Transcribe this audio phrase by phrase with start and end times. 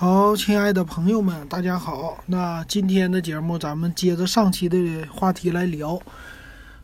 [0.00, 2.22] 好，亲爱的朋友们，大家好。
[2.26, 4.78] 那今天的节目，咱们接着上期的
[5.12, 5.98] 话题来聊，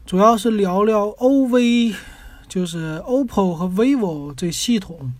[0.04, 1.94] 主要是聊聊 OV，
[2.48, 5.12] 就是 OPPO 和 vivo 这系统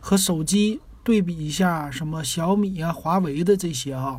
[0.00, 4.18] 和手机对比一下，什么小米啊、华为的这些啊。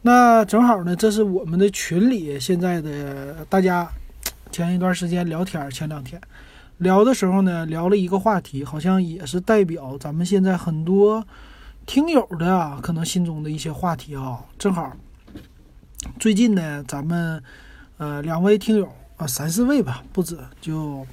[0.00, 3.86] 那正好呢，这是我们的群里现在的大家
[4.50, 6.18] 前一段时间聊天，前两天
[6.78, 11.22] 聊的时候呢，聊了一个话题，好像也是代表咱们现在很多。
[11.88, 14.94] 听友的啊可能心中的一些话题啊，正好
[16.20, 17.42] 最近呢，咱们
[17.96, 18.86] 呃两位听友
[19.16, 21.06] 啊三四位吧不止，就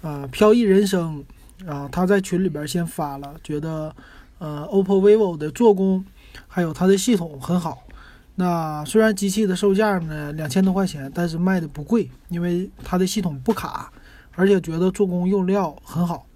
[0.00, 1.24] 呃飘逸人生
[1.64, 3.94] 啊他在群里边先发了，觉得
[4.38, 6.04] 呃 OPPO、vivo 的做工
[6.48, 7.84] 还有它的系统很好。
[8.34, 13.92] 那虽然机器的售价呢两千多块钱，但是卖的不贵，因为它的系统不卡，
[14.34, 16.26] 而且觉得做工用料很好。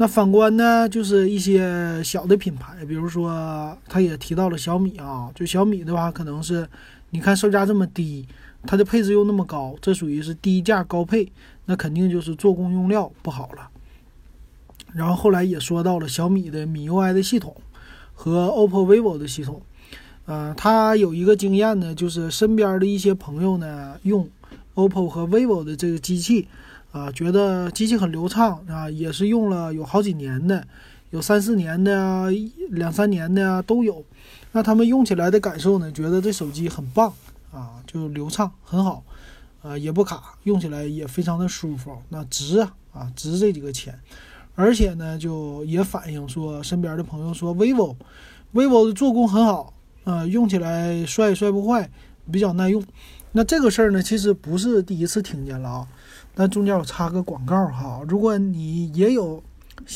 [0.00, 6.68] 那反观呢，就是一些小的品牌，比如说他也提到了小米啊，就小米的话，可能是
[7.10, 8.24] 你看售价这么低，
[8.64, 11.32] 它的配置又那么高，这属于是低价高配，
[11.64, 13.68] 那肯定就是做工用料不好了。
[14.92, 17.56] 然后后来也说到了小米的米 UI 的系统
[18.14, 19.60] 和 OPPO、vivo 的系统，
[20.26, 24.28] 呃，他有一个经验呢，就是身边的一些朋友呢用
[24.76, 26.46] OPPO 和 vivo 的这个机器。
[26.98, 30.66] 啊，觉得机器很流畅啊，也是用了有好几年的，
[31.10, 32.28] 有三四年的、
[32.70, 34.04] 两三年的啊都有。
[34.50, 35.92] 那他们用起来的感受呢？
[35.92, 37.12] 觉得这手机很棒
[37.52, 39.04] 啊，就流畅很好，
[39.62, 41.96] 呃，也不卡，用起来也非常的舒服。
[42.08, 43.96] 那值啊，啊，值这几个钱。
[44.54, 51.88] 而且呢，就也反映说，身边的朋友说，vivo，vivo 的做工很好，呃，用起来摔也摔不坏，
[52.32, 52.82] 比较耐用。
[53.32, 55.86] 那这个事儿呢，其实不是第一次听见了啊。
[56.40, 59.42] 那中间我插个广告哈，如果你也有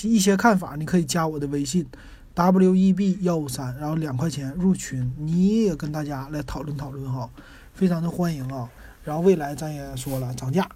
[0.02, 1.86] 一些看法，你可以加我的微信
[2.34, 7.30] w e b 幺五三，然后两块钱入群，你也跟大家来讨论讨论哈，
[7.72, 8.68] 非常的欢迎啊。
[9.04, 10.68] 然后未来咱也说了涨价，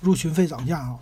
[0.00, 0.96] 入群费涨价啊。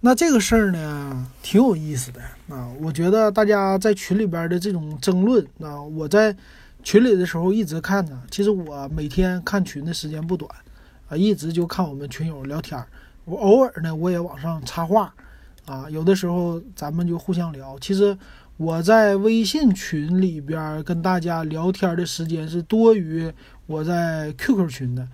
[0.00, 2.20] 那这个事儿呢，挺有意思的
[2.54, 2.70] 啊。
[2.82, 6.36] 我觉得大家在群里边的这种争论啊，我在
[6.82, 8.12] 群里的时候一直看着。
[8.30, 10.50] 其实我每天看群的时间不短。
[11.08, 12.86] 啊，一直就看我们群友聊天儿，
[13.24, 15.14] 我偶尔呢，我也往上插话，
[15.66, 17.78] 啊，有的时候咱们就互相聊。
[17.78, 18.16] 其实
[18.56, 23.32] 我在微信群里边跟大家聊天的时间是多于
[23.66, 25.08] 我在 QQ 群的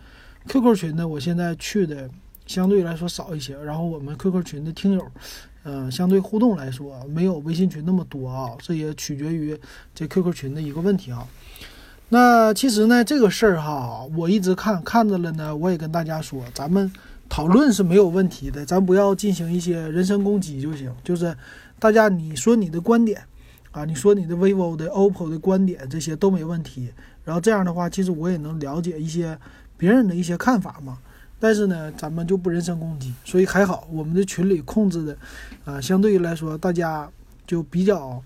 [0.48, 2.10] ，QQ 群呢，我现在去的
[2.46, 3.56] 相对来说少一些。
[3.58, 5.06] 然后我们 QQ 群的听友，
[5.62, 9.56] 嗯，相对互动来说没有微信群那么多啊，这也取决于
[9.94, 11.26] 这 QQ 群的一个问题啊。
[12.14, 16.88] 那其实呢，这个事儿哈，我一直看看着了呢，我也跟大家说，咱们
[17.28, 20.94] 讨论是没有问题的，咱不要进行一些人身攻击就行。
[21.02, 21.36] 就是
[21.80, 23.20] 大家你说你的观点
[23.72, 26.92] 啊，你说你的 vivo 的、OPPO 的观点，这些都没问题。
[27.24, 29.36] 然后这样的话，其实我也能了解一些
[29.76, 30.98] 别人的一些看法嘛。
[31.40, 35.16] 但是呢，咱们就不人身攻击，所以还好，我们的群里控制的
[35.64, 37.10] 啊，相对于来说，大家
[37.44, 38.22] 就比较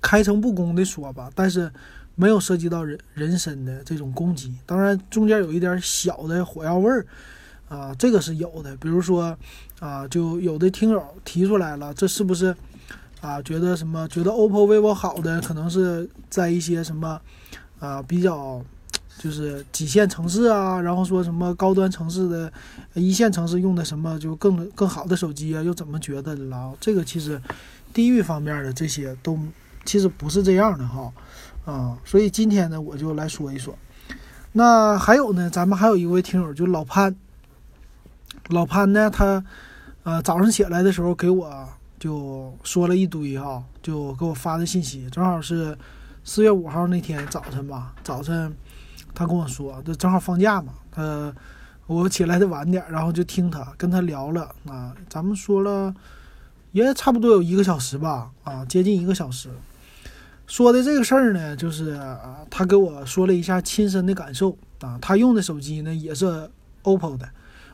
[0.00, 1.28] 开诚布公的说吧。
[1.34, 1.72] 但是。
[2.20, 7.06] 没有涉及到人人身的这种攻击，当然中间有一点小的火药味儿，
[7.68, 8.76] 啊，这个是有的。
[8.78, 9.38] 比如说，
[9.78, 12.52] 啊，就有的听友提出来了，这是不是
[13.20, 13.40] 啊？
[13.42, 14.08] 觉得什么？
[14.08, 17.20] 觉得 OPPO、vivo 好的，可能是在一些什么
[17.78, 18.60] 啊比较
[19.16, 22.52] 就是几线城市啊，然后说什么高端城市的
[22.94, 26.74] 一线城市用的什么就更更好的手机啊，又怎么觉得了？
[26.80, 27.40] 这个其实
[27.94, 29.38] 地域方面的这些都
[29.84, 31.12] 其实不是这样的哈。
[31.68, 33.76] 啊，所以今天呢，我就来说一说。
[34.52, 37.14] 那还有呢，咱们还有一位听友，就老潘。
[38.48, 39.44] 老潘呢，他
[40.02, 41.68] 呃早上起来的时候给我
[41.98, 45.76] 就说了一堆哈，就给我发的信息，正好是
[46.24, 47.94] 四月五号那天早晨吧。
[48.02, 48.50] 早晨
[49.14, 51.30] 他跟我说，这正好放假嘛，他
[51.86, 55.94] 我起来的晚点，然后就听他跟他聊了啊，咱们说了
[56.72, 59.50] 也差不多有一个小时吧，啊，接近一个小时。
[60.48, 62.00] 说的这个事儿呢，就是，
[62.48, 64.98] 他给我说了一下亲身的感受啊。
[65.00, 66.24] 他用的手机呢也是
[66.84, 67.28] OPPO 的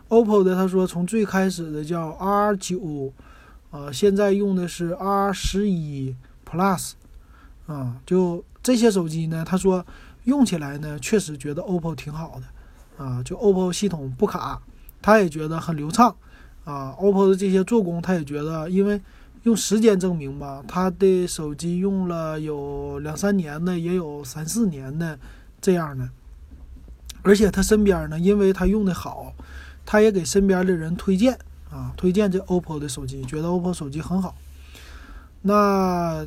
[0.08, 0.56] ，OPPO 的。
[0.56, 3.12] 他说从最开始的叫 R 九，
[3.70, 6.94] 呃，现在用的是 R 十一 Plus，
[7.66, 9.87] 啊，就这些手机呢，他说
[10.25, 14.60] 用起来呢确实觉得 OPPO 挺好的，啊，就 OPPO 系统不卡，
[15.00, 16.12] 他也觉得很流畅，
[16.64, 19.00] 啊，OPPO 的这些做工他也觉得，因为。
[19.44, 25.19] 用时间证明吧，他的手机用了有两三年的，也有三四年的
[25.61, 26.08] 这样的。
[27.23, 29.32] 而且他身边呢，因为他用的好，
[29.87, 31.38] 他也给身边的人推荐
[31.70, 34.35] 啊，推荐这 OPPO 的手机，觉得 OPPO 手机很好。
[35.43, 36.26] 那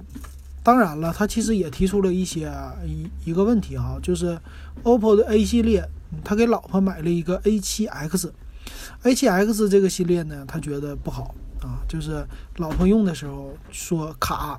[0.64, 2.52] 当然了，他其实也提出了一些
[2.86, 4.40] 一一个问题哈，就是
[4.84, 5.90] OPPO 的 A 系列，
[6.24, 11.34] 他给老婆买了一个 A7X，A7X 这个系列呢，他觉得不好
[11.68, 12.26] 啊，就是
[12.56, 14.58] 老婆用的时候说卡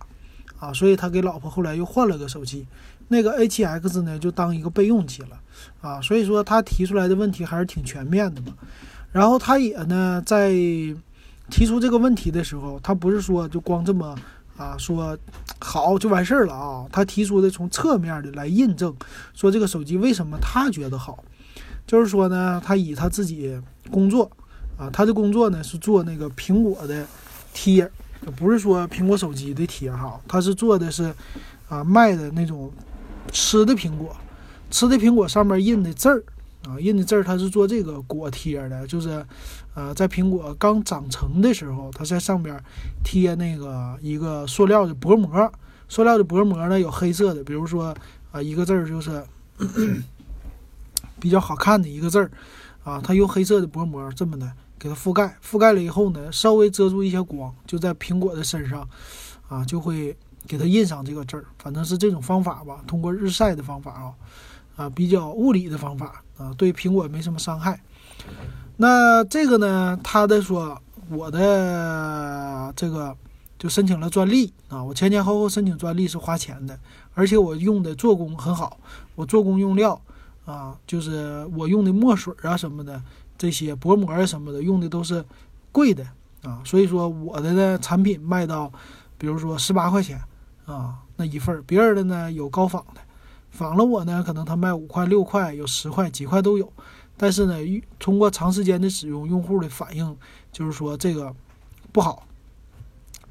[0.59, 2.67] 啊，所以他给老婆后来又换了个手机，
[3.09, 5.41] 那个 A7X 呢就当一个备用机了
[5.81, 8.53] 啊，所以说他提出来的问题还是挺全面的嘛。
[9.11, 10.51] 然后他也呢在
[11.51, 14.15] 提出这个问题的时候，他不是说就光这么。
[14.59, 15.17] 啊，说
[15.61, 16.85] 好就完事儿了啊！
[16.91, 18.93] 他提出的从侧面的来印证，
[19.33, 21.23] 说这个手机为什么他觉得好，
[21.87, 23.57] 就是说呢，他以他自己
[23.89, 24.29] 工作
[24.79, 27.07] 啊，他的工作呢是做那个苹果的
[27.53, 27.91] 贴，
[28.37, 31.13] 不是说苹果手机的贴哈，他是做的是
[31.69, 32.73] 啊卖的那种
[33.33, 34.17] 吃的苹果，
[34.71, 36.25] 吃的苹果上面印的字儿。
[36.69, 39.25] 啊，印的字儿，他是做这个果贴的，就是，
[39.75, 42.61] 呃，在苹果刚长成的时候，它在上边
[43.03, 45.51] 贴那个一个塑料的薄膜，
[45.89, 47.95] 塑料的薄膜呢有黑色的，比如说
[48.33, 49.25] 啊一个字儿就是
[51.19, 52.31] 比较好看的一个字儿，
[52.83, 58.89] 啊，它用黑色的薄膜这么的给它覆盖，覆盖了以后呢，稍微遮住一些光，就在苹果的身上，
[59.49, 60.17] 啊，就会
[60.47, 64.15] 给它印上这个字儿，反正是这种方法吧，通过日晒的方法啊。
[64.77, 67.81] 啊，比较物理的方法啊，对苹果没什么伤害。
[68.77, 73.13] 那这个呢，他的说我的这个
[73.59, 76.79] 就申请了专利啊，我前前后后申请专利是花钱的，
[77.13, 78.79] 而且我用的做工很好，
[79.17, 80.01] 我做工用料
[80.45, 83.03] 啊，就是我用的墨水啊什么的，
[83.39, 85.25] 这些薄膜啊什么的用的都是
[85.73, 86.05] 贵的
[86.43, 88.71] 啊，所以说我的呢产品卖到，
[89.17, 90.21] 比如说十八块钱
[90.67, 93.01] 啊那一份儿，别人的呢有高仿的。
[93.51, 96.71] 仿了我呢，可能他卖五块六块，有十块几块都有。
[97.17, 97.55] 但是呢，
[97.99, 100.17] 通过长时间的使用，用户的反应
[100.53, 101.35] 就是说这个
[101.91, 102.25] 不好。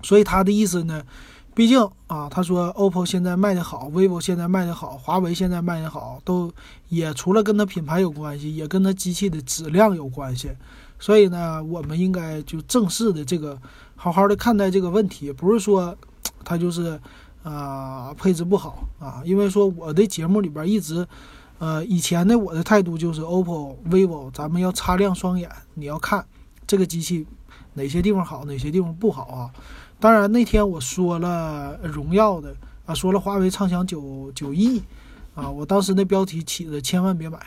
[0.01, 1.03] 所以他的意思呢，
[1.57, 6.53] 毕竟啊，他说 OPPO 现在卖的好，vivo 现在卖的好，华为现在卖的好，都
[6.89, 10.51] 也除了跟他品牌有关系，也跟他机器的质量有关系。
[10.99, 13.59] 所以呢，我们应该就正式的这个
[13.95, 15.97] 好好的看待这个问题，不是说
[16.45, 16.99] 他就是。
[17.43, 21.07] 啊，配置不好啊，因为说我的节目里边一直，
[21.59, 26.25] 呃，以前的我的态度就是 OPPO、vivo，咱们要擦亮双眼，你要看
[26.65, 27.25] 这个机器
[27.77, 29.49] 哪些地方好，哪些地方不好啊。
[30.01, 32.53] 当然那天我说了荣耀的
[32.85, 34.83] 啊，说了华为畅享九九 E
[35.33, 37.39] 啊，我当时那标题起的千万别买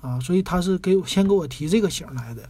[0.00, 2.42] 啊，所以他是给我先给我提这个醒来的。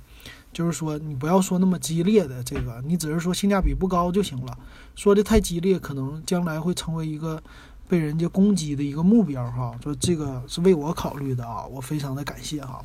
[0.53, 4.59] 就是说，你不要说那么激烈的这个，你只是说性价比不高就行了。
[4.97, 7.41] 说的太激烈，可能将来会成为一个
[7.89, 9.73] 被人家攻击的一个目标哈。
[9.81, 12.85] 说这个是为我考虑的啊，我非常的感谢哈，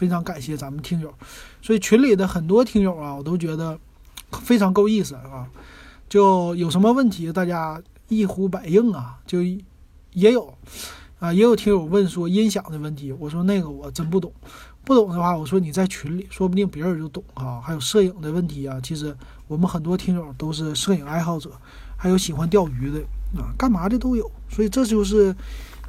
[0.00, 1.12] 非常感谢咱们听友。
[1.60, 3.78] 所以群里的很多听友啊，我都觉得
[4.32, 5.46] 非常够意思啊。
[6.08, 9.18] 就有什么问题，大家一呼百应啊。
[9.26, 9.42] 就
[10.14, 10.54] 也有
[11.18, 14.32] 啊，也有听友问说音响的问题，我说那个我真不懂。
[14.82, 17.60] 不懂的话，我说你在群里，说不定别人就懂哈。
[17.60, 19.14] 还有摄影的问题啊，其实
[19.48, 21.50] 我们很多听友都是摄影爱好者，
[21.98, 22.98] 还有喜欢钓鱼的
[23.38, 24.32] 啊，干嘛的都有。
[24.48, 25.36] 所以这就是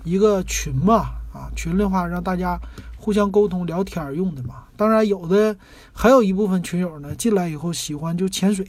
[0.04, 2.60] 一个群嘛，啊，群的话让大家
[3.02, 4.66] 互相沟通聊天用的嘛。
[4.78, 5.58] 当然有的
[5.92, 8.66] 还有一部分群友呢，进来以后喜欢就潜水，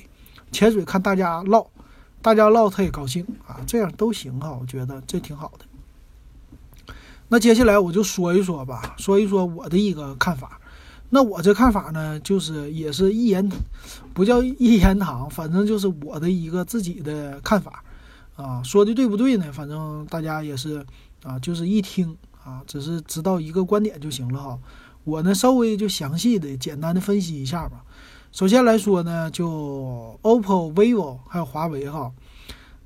[0.50, 1.67] 潜水看大家唠，
[2.23, 5.67] 大家唠他也高兴啊，这样都行哈，我觉得这挺好的。
[7.29, 10.58] 那接下来我就说一说吧，说一说我的一个看法。
[11.15, 13.46] 那我这看法呢，就是也是一言，
[14.15, 17.84] 不叫一言堂，反正就是我的一个自己的看法
[18.34, 18.62] 啊。
[18.62, 19.53] 说的对不对呢？
[19.53, 20.84] 反正大家也是
[21.22, 24.58] 啊，就是一听啊，只是知道一个观点就行了哈。
[25.05, 27.84] 我呢，稍微就详细的、简单的分析一下吧。
[28.31, 32.13] 首先来说呢，就 OPPO、vivo 还有华为哈，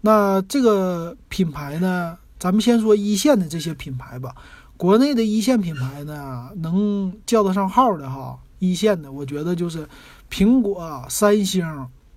[0.01, 2.19] 那这个品牌呢。
[2.39, 4.35] 咱们先说一线的这些品牌吧，
[4.77, 9.89] 国内的一线品牌呢，能叫得上号的哈，一线的，我觉得就是
[10.31, 11.65] 苹果、三星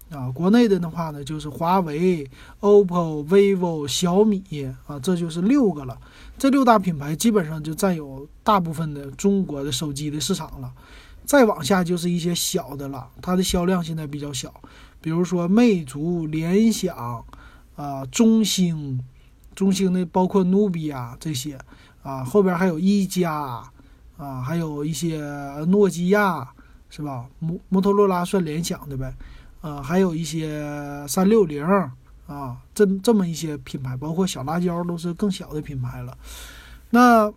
[0.09, 2.29] 啊，国内的的话呢，就是华为、
[2.61, 4.43] OPPO、vivo、小米
[4.87, 5.97] 啊，这就是六个了。
[6.37, 10.71] 这六大品牌基本上就占有大部分的中国的手机的市场了。
[11.25, 14.53] 再往下就是一些小的了，它的销量现在比较小，
[14.99, 17.23] 比如说魅族、联想
[17.75, 19.03] 啊、中兴。
[19.55, 21.59] 中兴的包括努比亚这些，
[22.01, 23.61] 啊，后边还有一加，
[24.15, 25.19] 啊，还有一些
[25.67, 26.47] 诺基亚，
[26.89, 27.25] 是吧？
[27.39, 29.13] 摩摩托罗拉算联想的呗，
[29.61, 31.65] 啊，还有一些三六零，
[32.27, 36.17] 啊，这这么一些品牌，包括小辣椒都是更小的品牌了。
[36.91, 37.31] 那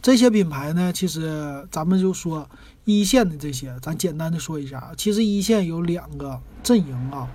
[0.00, 2.48] 这些品牌呢，其实咱们就说
[2.84, 7.28] 一线的这些，咱简单的说一下，其实一线有两个阵营啊。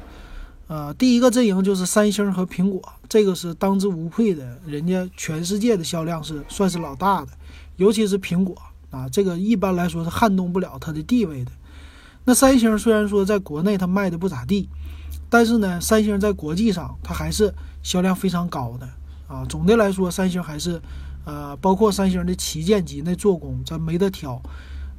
[0.68, 7.30] 呃，第一个阵营就是三星和苹果，这个是当之无愧的，人家全世界的销量是算是老大的，
[7.78, 8.54] 尤其是苹果
[8.92, 11.52] 啊，这个一般来说是撼动不了它的地位的。
[12.28, 14.68] 那三星虽然说在国内它卖的不咋地，
[15.30, 18.86] 但是呢，三星在国际上它还是销量非常高的
[19.30, 19.46] 啊。
[19.46, 20.82] 总的来说，三星还是，
[21.24, 24.42] 呃，包括三星的旗舰机那做工咱没得挑。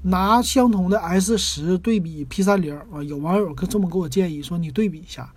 [0.00, 5.30] 拿相同的 S 十对比 P 三零啊，有网友可这么给我建议说你对比一下，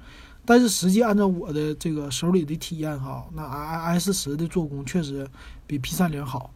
[0.46, 5.28] 但是实际按照我的这个手里的体验哈，那 S 十的做工确实
[5.68, 6.52] 比 P 三零好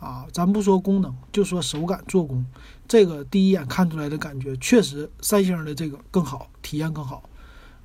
[0.00, 0.26] 啊。
[0.32, 2.44] 咱不说功能，就说手感做工，
[2.88, 7.22] 这个第一眼看出来的感觉确实三星的这个更好，体验更好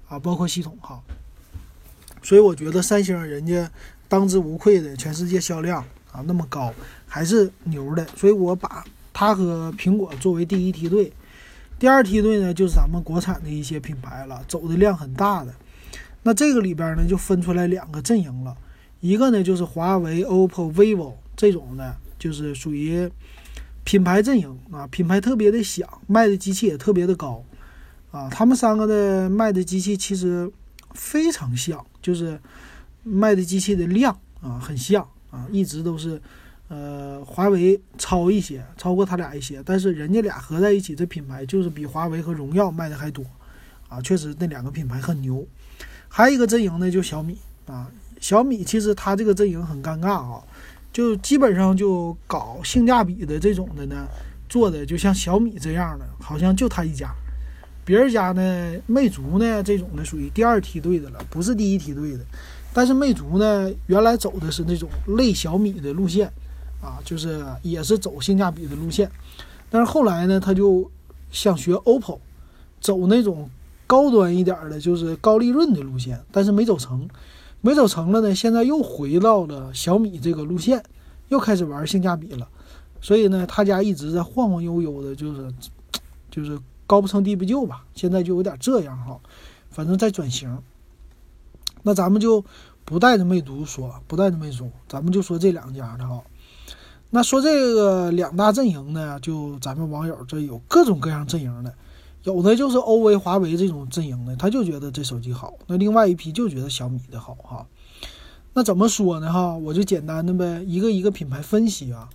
[0.09, 0.99] 啊，包括系统哈。
[2.23, 3.69] 所以我觉得三星人家
[4.07, 6.73] 当之无愧的全世界销量啊那么高，
[7.05, 8.83] 还是牛的，所以我把。
[9.17, 11.09] 它和苹果作为第一梯队，
[11.79, 15.53] 第二梯队呢就是咱们国产的一些品牌了，走的量很大的。
[16.23, 18.57] 那这个里边呢就分出来两个阵营了，
[18.99, 23.09] 一个呢就是华为、OPPO、vivo 这种的，就是属于
[23.83, 27.43] 品牌阵营啊，品牌特别的响，卖的机器也特别的高
[28.11, 28.29] 啊。
[28.29, 30.51] 他们三个的卖的机器其实
[30.93, 32.39] 非常像，就是
[33.03, 36.21] 卖的机器的量啊很像啊，一直都是。
[36.67, 43.23] 呃，华为超一些，超过他俩一些，但是人家俩合在一起，这品牌就是比华为和荣耀卖的还多，
[43.87, 45.45] 啊，确实那两个品牌很牛。
[46.07, 47.87] 还有一个阵营呢，就小米啊，
[48.19, 50.43] 小米其实它这个阵营很尴尬啊，
[50.95, 54.07] 就基本上就搞性价比的这种的呢，
[54.47, 57.13] 做的就像小米这样的，好像就他一家，
[57.83, 62.23] 别人家呢，魅族呢这种的属于第二梯队的了，不是第一梯队的。
[62.73, 66.31] 但是魅族呢，原来走的是那种类小米的路线。
[66.81, 69.09] 啊，就是也是走性价比的路线，
[69.71, 70.87] 但是后来呢，他就
[71.31, 72.19] 想学 OPPO，
[72.79, 73.49] 走那种
[73.87, 77.09] 高端一点的，就是高利润的路线，但是没走成，
[77.65, 80.83] 没走成了呢，现在又回到了小米这个路线，
[81.29, 82.47] 又开始玩性价比了，
[83.01, 85.51] 所以呢，他家一直在晃晃悠悠的，就是
[86.29, 89.19] 就是高不成低不就吧，现在就有点这样哈，
[89.71, 90.55] 反正在转型。
[91.81, 92.45] 那咱们就
[92.83, 96.21] 不带着魅族说，不带着魅族，咱们就说这两家的哈。
[97.09, 101.73] 那说这个两大阵营呢，就咱们网友这有各种各样阵营的，
[102.25, 107.65] 有的就是欧维、华为这种阵营的，他就觉得这手机好；那另外一批就觉得小米的好哈。
[108.53, 109.55] 那怎么说呢哈？
[109.55, 112.09] 我就简单的呗，一个一个品牌分析啊。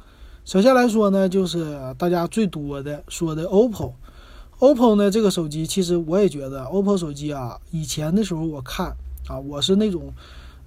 [0.45, 8.97] 首先来说呢，就是大家最多的说的 OPPO，OPPO 呢这个手机其实我也觉得 OPPO 手机啊，以前的时候我看
[9.29, 10.13] 啊，我是那种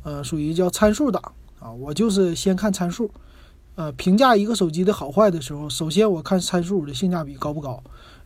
[0.03, 1.21] 呃属于叫参数党
[1.59, 3.11] 啊，我就是先看参数。
[3.75, 7.81] 呃，评价一个手机的好坏的时候，首先我看参数的性价比高不高，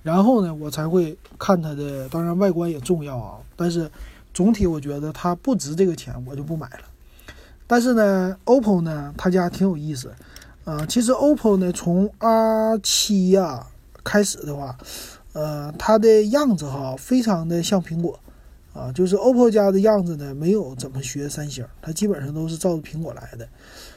[0.07, 3.37] 然后呢，我才会看它的，当然外观也重要啊。
[3.57, 3.91] 但是
[4.33, 6.79] 总体我觉得它不值这个钱，我就不买了。
[7.67, 10.09] 但是呢，OPPO 呢，他家挺有意思，
[10.63, 13.67] 呃，其实 OPPO 呢，从 R 七呀
[14.01, 14.77] 开始的话，
[15.33, 18.17] 呃，它的样子哈，非常的像苹果。
[18.73, 23.49] 啊，就是 OPPO 家的样子呢，没有怎么学三星，它基本上都是照着苹果来的。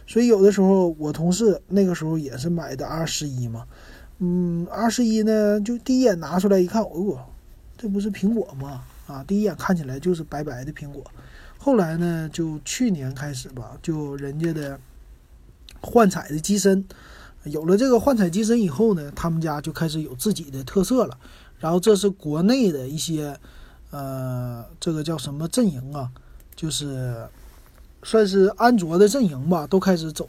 [0.07, 3.67] 所以有的时候我同事那个时候也是买的 R 十一嘛，
[4.21, 7.19] 嗯，R 十一呢，就第一眼拿出来一看，哦，
[7.77, 8.83] 这不是苹果吗？
[9.07, 11.03] 啊，第一眼看起来就是白白的苹果。
[11.59, 14.79] 后来呢，就去年开始吧，就人家的
[15.81, 16.85] 幻彩的机身，
[17.45, 21.19] 有了这个幻彩机身以后呢，他们家就开始有自己的特色了。
[21.59, 23.37] 然后这是国内的一些。
[23.93, 26.09] 呃，这个叫什么阵营啊？
[26.55, 27.27] 就是
[28.05, 30.29] 算是安卓的阵营吧，都开始走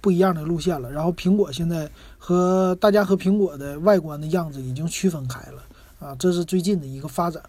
[0.00, 0.90] 不一样的路线了。
[0.90, 5.62] 然后苹果现在和大家和苹果的外观的样子已经区分开了
[5.98, 7.42] 啊，这是最近的一个发展。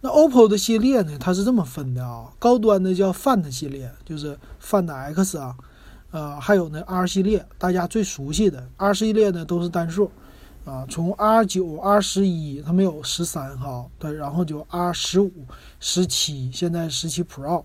[0.00, 5.56] 那 OPPO 的系列呢，它是这么分的啊，高端的叫 Find 系列，就是 Find X 啊，
[6.10, 10.10] 呃，还有呢 R 系列，大家最熟悉的 R 系列呢都是单数。
[10.64, 15.32] 啊，从 R 九、R 十一，它没有十三哈，对，然后就 R 十五、
[15.80, 17.64] 十七，现在十七 Pro，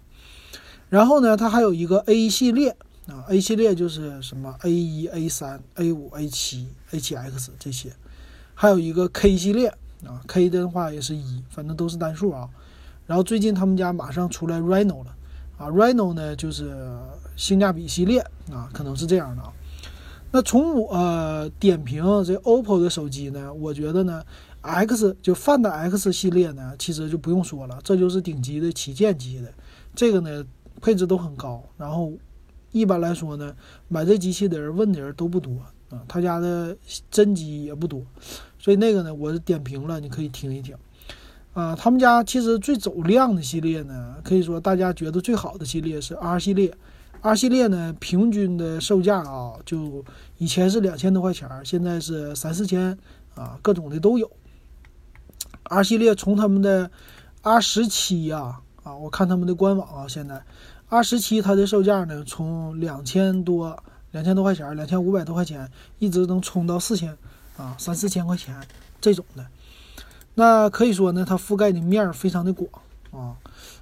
[0.90, 2.76] 然后呢，它还有一个 A 系列
[3.08, 7.92] 啊，A 系列就是什么 A 一、A 三、A 五、A 七、A 七 X 这些，
[8.54, 9.70] 还有一个 K 系列
[10.06, 12.50] 啊，K 的话也是一，反正都是单数啊。
[13.06, 15.16] 然后最近他们家马上出来 Reno 了
[15.58, 16.76] 啊，Reno 呢就是
[17.38, 18.20] 性价比系列
[18.52, 19.54] 啊，可能是这样的啊。
[20.30, 24.22] 那从我点评这 OPPO 的手机呢，我觉得呢
[24.60, 29.54] ，X 就 Find X 系列呢，其实就不用说了，这就是顶级的旗舰机的，
[29.96, 30.46] 这个呢
[30.82, 32.12] 配置都很高，然后
[32.72, 33.56] 一般来说呢，
[33.88, 35.52] 买这机器的人问的人都不多
[35.90, 36.76] 啊，他家的
[37.10, 38.02] 真机也不多，
[38.60, 40.76] 所以那个呢，我是点评了，你可以听一听
[41.54, 46.74] 啊，他们家其实最走量的系列呢，可以说大家觉得最好的系列是 R 系列。
[47.20, 50.06] R 系列呢，平均的售价啊，就
[50.38, 52.96] 以前是两千多块钱，现在是三四千
[53.34, 54.30] 啊，各种的都有。
[55.64, 56.92] R 系列从他们的
[57.42, 60.44] R 十七呀，啊，我看他们的官网啊，现在
[60.90, 63.78] R 十七它的售价呢，从两千多、
[64.12, 67.18] 两千多块钱、两千五百多块钱，一直能冲到四千
[67.58, 68.56] 啊，三四千块钱
[69.02, 69.46] 这种的。
[70.36, 72.70] 那可以说呢，它覆盖的面儿非常的广
[73.12, 73.36] 啊。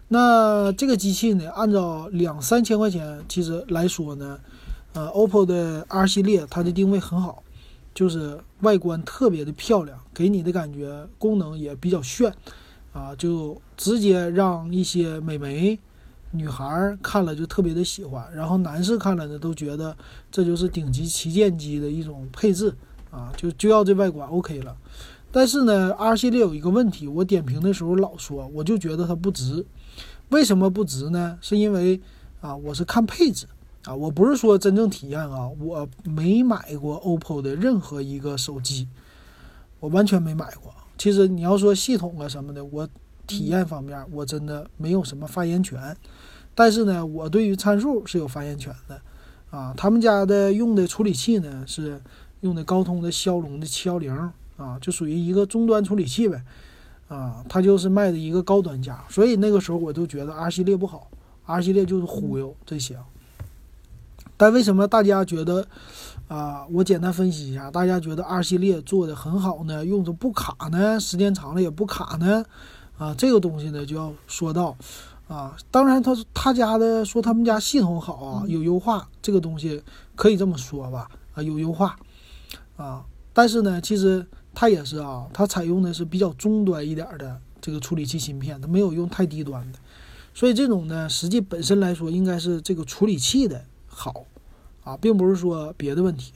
[0.07, 4.39] 那这个机器呢，按照两三千块钱其实来说呢，
[4.93, 7.43] 呃，OPPO 的 R 系列它的定位很好，
[7.93, 12.33] 就是外观特别的漂亮，给你的感觉功能也比较炫，
[12.93, 15.77] 啊，就直接让一些美眉、
[16.31, 19.95] 女孩看了就特别的喜欢，然后男士看了呢都觉得
[20.31, 22.73] 这就是顶级旗舰机的一种配置，
[23.09, 24.75] 啊，就就要这外观 OK 了。
[25.31, 29.65] 但是呢，R 系列有一个问题，我点评的时候老说，我就觉得它不值。
[30.29, 31.37] 为什么不值呢？
[31.41, 31.99] 是因为
[32.41, 33.45] 啊，我是看配置
[33.83, 38.87] 啊，我不是说真正体验啊，我没买过 OPPO 的任何一个手机，
[39.79, 40.73] 我完全没买过。
[40.97, 42.87] 其实你要说系统啊什么的，我
[43.27, 45.95] 体验方面我真的没有什么发言权。
[46.55, 48.99] 但是呢，我对于参数是有发言权的
[49.51, 49.73] 啊。
[49.77, 52.01] 他们家的用的处理器呢是
[52.39, 54.11] 用的高通的骁龙的七幺零
[54.57, 56.41] 啊，就属于一个终端处理器呗。
[57.07, 61.07] 啊，它就是卖的一个高端价，所以那个时候我就觉得 R 系列不好
[61.45, 62.97] ，R 系列就是忽悠这些。
[64.35, 65.67] 但为什么大家觉得
[66.27, 66.65] 啊？
[66.71, 72.43] 我简单分析一下，大家觉得 R 系列做的很好呢，用着不卡呢，时间长了也不卡呢？
[72.97, 74.75] 啊，这个东西呢就要说到
[75.27, 79.81] 啊，当然他他家的说他们家系统好啊，有优化，这个东西
[80.15, 81.09] 可以这么说吧？
[81.33, 81.97] 啊，有优化
[82.77, 84.25] 啊，但是呢，其实。
[84.57, 89.79] 它也是啊，它采用的是比较中端一点的这个处理器芯片，它没有用太低端的，
[90.33, 94.23] 所以这种呢，实际本身来说应该是这个处理器的好
[94.85, 96.31] 啊，并不是说别的问题。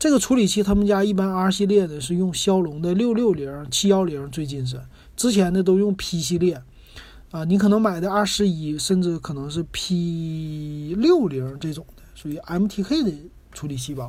[0.00, 4.80] 这个处理器他们家一般 R 系列的是用骁龙的六六零、七幺零，最近是
[5.14, 6.60] 之前的都用 P 系列
[7.34, 13.12] 啊，你可能买的 R 十一甚至可能是 P 六零这种的，属于 MTK 的
[13.52, 14.08] 处理器吧。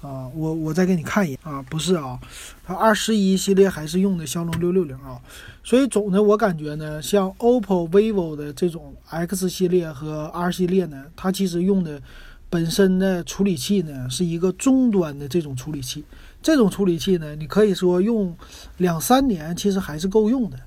[0.00, 2.18] 啊，我我再给你看一眼啊，不是啊，
[2.64, 5.20] 它二十一系列还是用的骁龙六六零啊，
[5.62, 12.00] 所以总的我感觉呢，像 OPPO、vivo 的这种 X 系列和 R 系列呢，它其实用的
[12.48, 16.02] 本身的处理器呢是一个终端的这种处理器，
[16.40, 18.34] 这种处理器呢，你可以说用
[18.78, 20.58] 两三年其实还是够用的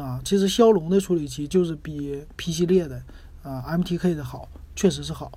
[0.00, 0.20] 啊。
[0.24, 3.02] 其实骁龙的处理器就是比 P 系列的
[3.42, 5.32] 啊 MTK 的好，确实是好。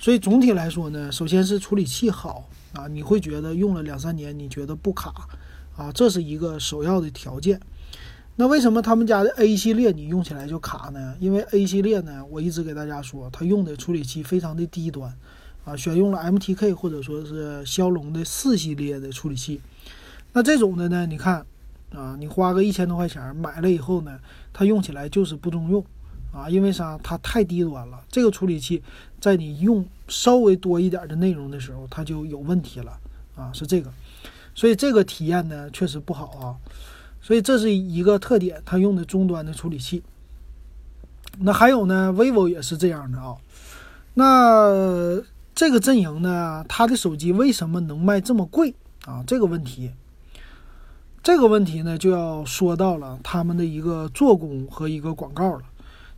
[0.00, 2.48] 所以总体来说呢，首先是处理器好。
[2.74, 5.14] 啊，你会觉得用了两三年，你觉得不卡，
[5.76, 7.60] 啊，这是一个首要的条件。
[8.34, 11.14] 那为什么他们家的 A 系列你用起来就卡呢？
[11.20, 15.16] 因为 A 系列呢，我一直给大家说，它用的处理器非常的低端，
[15.64, 19.60] 啊，选用了 MTK 或者说是骁龙的四系列的处理器。
[20.32, 21.46] 那这种的呢，你看，
[21.94, 24.18] 啊，你花个一千多块钱买了以后呢，
[24.52, 25.84] 它用起来就是不中用。
[26.32, 26.98] 啊，因为啥？
[27.00, 28.02] 它太低端了。
[28.10, 28.82] 这个处理器
[29.20, 32.98] 在你用稍微多一点的内容的时候，它就有问题了。
[33.36, 33.88] 啊，是这个，
[34.52, 36.56] 所以这个体验呢确实不好啊。
[37.22, 40.02] 所以这是一个特点，它用的终端的处理器。
[41.38, 43.36] 那还有呢，vivo 也是这样的啊。
[44.14, 45.22] 那
[45.54, 49.22] 这个阵营呢，它的手机为什么能卖这么贵啊？
[49.24, 49.92] 这个问题，
[51.24, 55.62] 这个问题呢就要说到了他们的一个做工和一个广告了。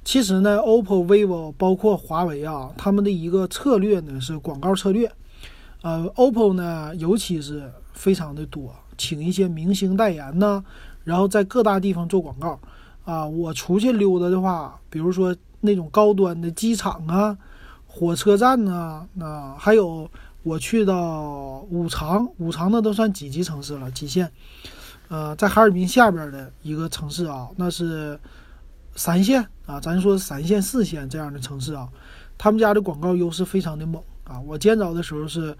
[0.04, 5.08] 其实呢，OPPO、vivo 包括华为啊，他们的一个策略呢是广告策略。
[5.82, 10.64] 呃，OPPO 呢，尤其是非常的多，请一些明星代言呢，
[11.04, 12.58] 然后在各大地方做广告。
[13.04, 17.38] 啊，我出去溜达的话，比如说那种高端的机场啊、
[17.86, 20.10] 火车站呐啊，那还有
[20.42, 23.88] 我去到五常，五常那都算几级城市了？
[23.92, 24.32] 几线？
[25.08, 28.18] 呃，在哈尔滨下边的一个城市啊，那是。
[28.98, 31.86] 三线啊，咱说三线、四线这样的城市啊，
[32.38, 34.40] 他们家的广告优势非常的猛啊。
[34.40, 35.54] 我见着的时候是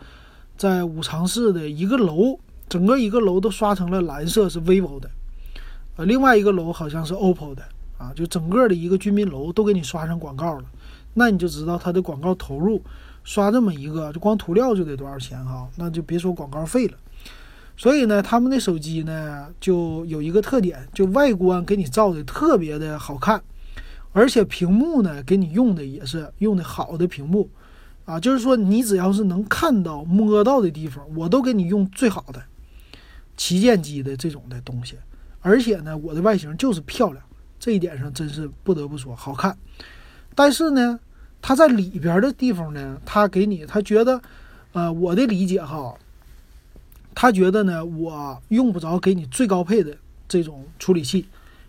[0.56, 5.10] 在五常市的一个楼，整个一个楼都刷成了蓝色，是 vivo 的，
[5.96, 7.62] 呃，另外一个楼好像是 OPPO 的
[7.98, 10.64] 啊，就整个的一个居民楼都给你刷上广告了，
[11.12, 12.82] 那你就知道它的广告投入
[13.22, 16.96] 刷这么一个，就光涂料就得多少钱哈，那就别说广告费了。
[17.76, 23.42] 所以呢，他们的手机呢就有一个特点，就外观给你造的特别的好看，
[24.12, 27.50] 而且屏幕呢给你用的也是用的好的屏幕，
[28.06, 32.42] 啊，就是说你只要是能看到、摸到的地方，我都给你用最好的
[33.36, 34.96] 旗舰机的这种的东西，
[35.40, 37.22] 而且呢，我的外形就是漂亮，
[37.60, 39.56] 这一点上真是不得不说好看。
[40.34, 40.98] 但是呢，
[41.42, 44.20] 它在里边的地方呢，它给你，他觉得，
[44.72, 45.94] 呃，我的理解哈，
[47.18, 49.96] 他觉得呢，我用不着给你最高配的
[50.28, 51.26] 这种处理器，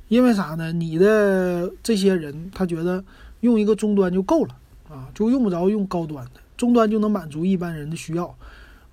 [0.10, 0.74] 因为啥呢？
[0.74, 3.02] 你的这些人他觉得
[3.40, 4.56] 用一个终端就够了
[4.90, 8.38] 啊，就用不着用高端的，终端就能满足一般人的需要，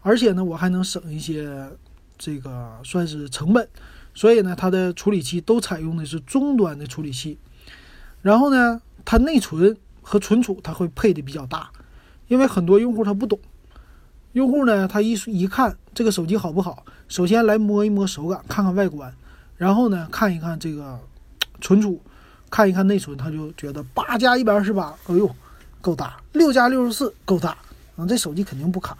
[0.00, 1.68] 而且呢，我还能省一些
[2.16, 3.68] 这个算是成本。
[4.14, 7.36] 所以呢，它的处理器都采用的是中端的处理器，
[8.22, 11.68] 然后呢，它内存和存储它会配的比较大，
[12.28, 13.36] 因为很多用户他不懂，
[14.34, 19.14] 用户呢他一一看这个手机好不好，首先来摸一摸手感，看看外观，
[19.56, 20.98] 然后呢看一看这个
[21.60, 22.00] 存储，
[22.50, 25.32] 看一看内存，他就觉得八加一百二十八，哎呦，
[25.80, 27.56] 够大；六加六十四够大，
[27.96, 28.98] 啊，这手机肯定不卡，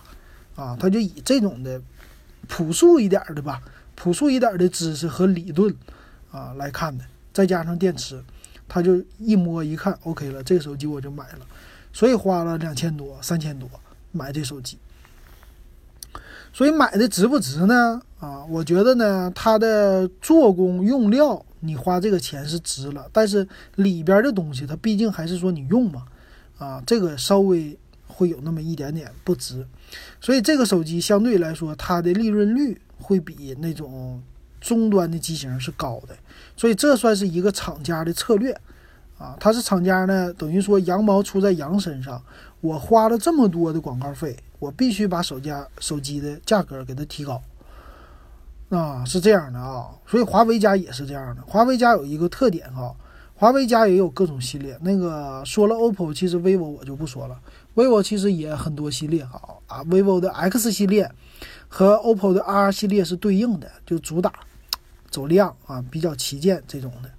[0.55, 1.83] 啊，他就以这种的
[2.47, 3.61] 朴素一点的吧。
[3.97, 5.75] 朴素一点的知识和理论，
[6.31, 8.23] 啊来看的，再加上电池，
[8.69, 11.47] 他就一摸一看，OK 了，这个手机我就买了，
[11.93, 13.69] 所以花了两千多、三千多
[14.13, 14.79] 买这手机。
[16.55, 18.01] 所以买的值不值呢？
[18.19, 26.05] 啊，我觉得呢，它的做工用料你花这个钱是值了，但是里边的东西它毕竟还是说你用嘛，
[26.57, 29.67] 啊，这个稍微会有那么一点点不值。
[30.21, 32.81] 所以这个手机相对来说，它的利润率。
[33.01, 34.23] 会比那种
[34.61, 36.17] 终端的机型是高的，
[36.57, 38.57] 所以这算是一个厂家的策略
[39.19, 39.37] 啊。
[39.39, 42.23] 它是厂家呢，等于说羊毛出在羊身上。
[42.63, 47.43] 我花了这么多的广告费，我必须把手机手机的价格给它提高
[48.71, 49.91] 啊，是这样的啊。
[50.07, 51.43] 所以华为家也是这样的。
[51.47, 52.95] 华为家有一个特点哈，
[53.35, 54.79] 华为家也有各种系列。
[54.81, 57.39] 那个说了 OPPO，其实 vivo 我就不说了
[57.75, 61.11] ，vivo 其实也很多系列哈啊，vivo 的 X 系列。
[61.69, 64.33] 和 OPPO 的 R 系列是对应的，就主打
[65.11, 67.11] 走量啊，比较旗舰这种的，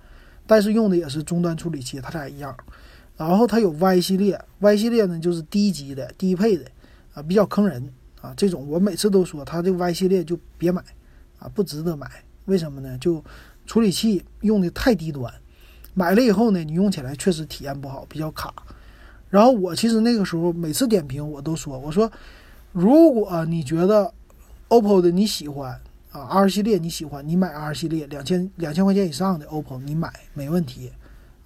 [0.47, 2.55] 但是用的也是终端处理器，它俩一样。
[3.17, 6.63] 然后它有 Y 系列，Y 系列呢就是低级的、低配的
[7.15, 8.31] 啊，比较坑人啊。
[8.37, 10.83] 这种我每次都说，它这 Y 系列就别买
[11.39, 12.07] 啊，不值得买。
[12.45, 12.95] 为什么呢？
[12.99, 13.23] 就
[13.65, 15.33] 处理器用的太低端，
[15.95, 18.53] 买了以后呢，你用起来确实体验不好，比较卡。
[19.31, 22.09] 然后我其实那个时候每次点评我都说，我说
[22.71, 24.13] 如果你觉得
[24.69, 25.71] OPPO 的你喜欢
[26.11, 30.91] 啊，R 系列你喜欢，你买 R 系列两千两千块钱以上的 OPPO 你买没问题，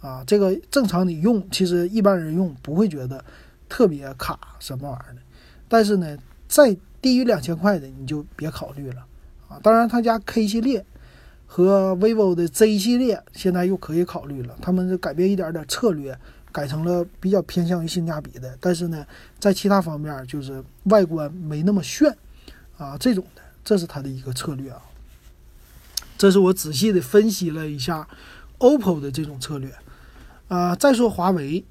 [0.01, 3.23] 啊，这个正常你用，其实一般人用不会觉得
[3.69, 5.21] 特别卡什么玩意儿的，
[5.69, 6.17] 但是呢，
[6.49, 9.05] 再低于两千块的你就别考虑了
[9.47, 9.57] 啊。
[9.63, 10.85] 当然，他家 K 系列
[11.45, 16.19] 和 vivo 的 Z 系列现在又可以考虑了，他们是改变一点点策略，
[16.51, 19.05] 改成了比较偏向于性价比的，但是呢，
[19.39, 22.13] 在其他方面就是外观没那么炫。
[22.77, 24.81] 啊，这种的，这是它的一个策略啊。
[26.17, 28.07] 这是我仔细的分析了一下
[28.57, 29.69] OPPO 的这种策略。
[30.47, 31.63] 啊，再说华为，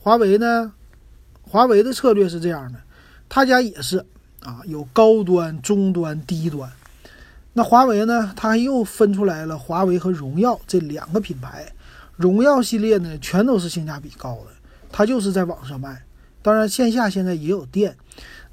[0.00, 0.72] 华为呢，
[1.42, 2.80] 华为的策略是这样的，
[3.28, 3.98] 他家也是
[4.42, 6.70] 啊，有高端、中端、低端。
[7.52, 11.72] 那华为呢，它又分出来了华为和荣耀这两个品牌。
[12.16, 14.50] 荣耀系列呢，全都是性价比高的，
[14.90, 16.02] 它就是在网上卖，
[16.42, 17.96] 当然线下现在也有店，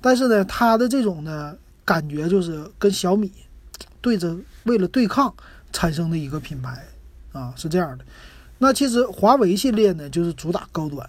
[0.02, 1.56] 但是呢，它的这种呢。
[1.88, 3.32] 感觉就是跟小米
[4.02, 5.32] 对着为了对抗
[5.72, 6.84] 产生的一个品牌
[7.32, 8.04] 啊，是这样的。
[8.58, 11.08] 那其实华为系列呢，就是主打高端。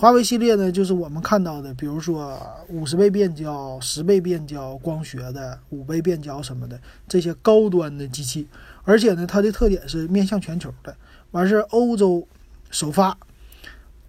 [0.00, 8.48] 华为系列呢，就是我们看到的，比如说五十倍变焦、十倍变焦、光学的五倍变焦什么的这些高端的机器。
[8.84, 10.96] 而且呢，它的特点是面向全球的，
[11.32, 12.26] 完事欧洲
[12.70, 13.14] 首发，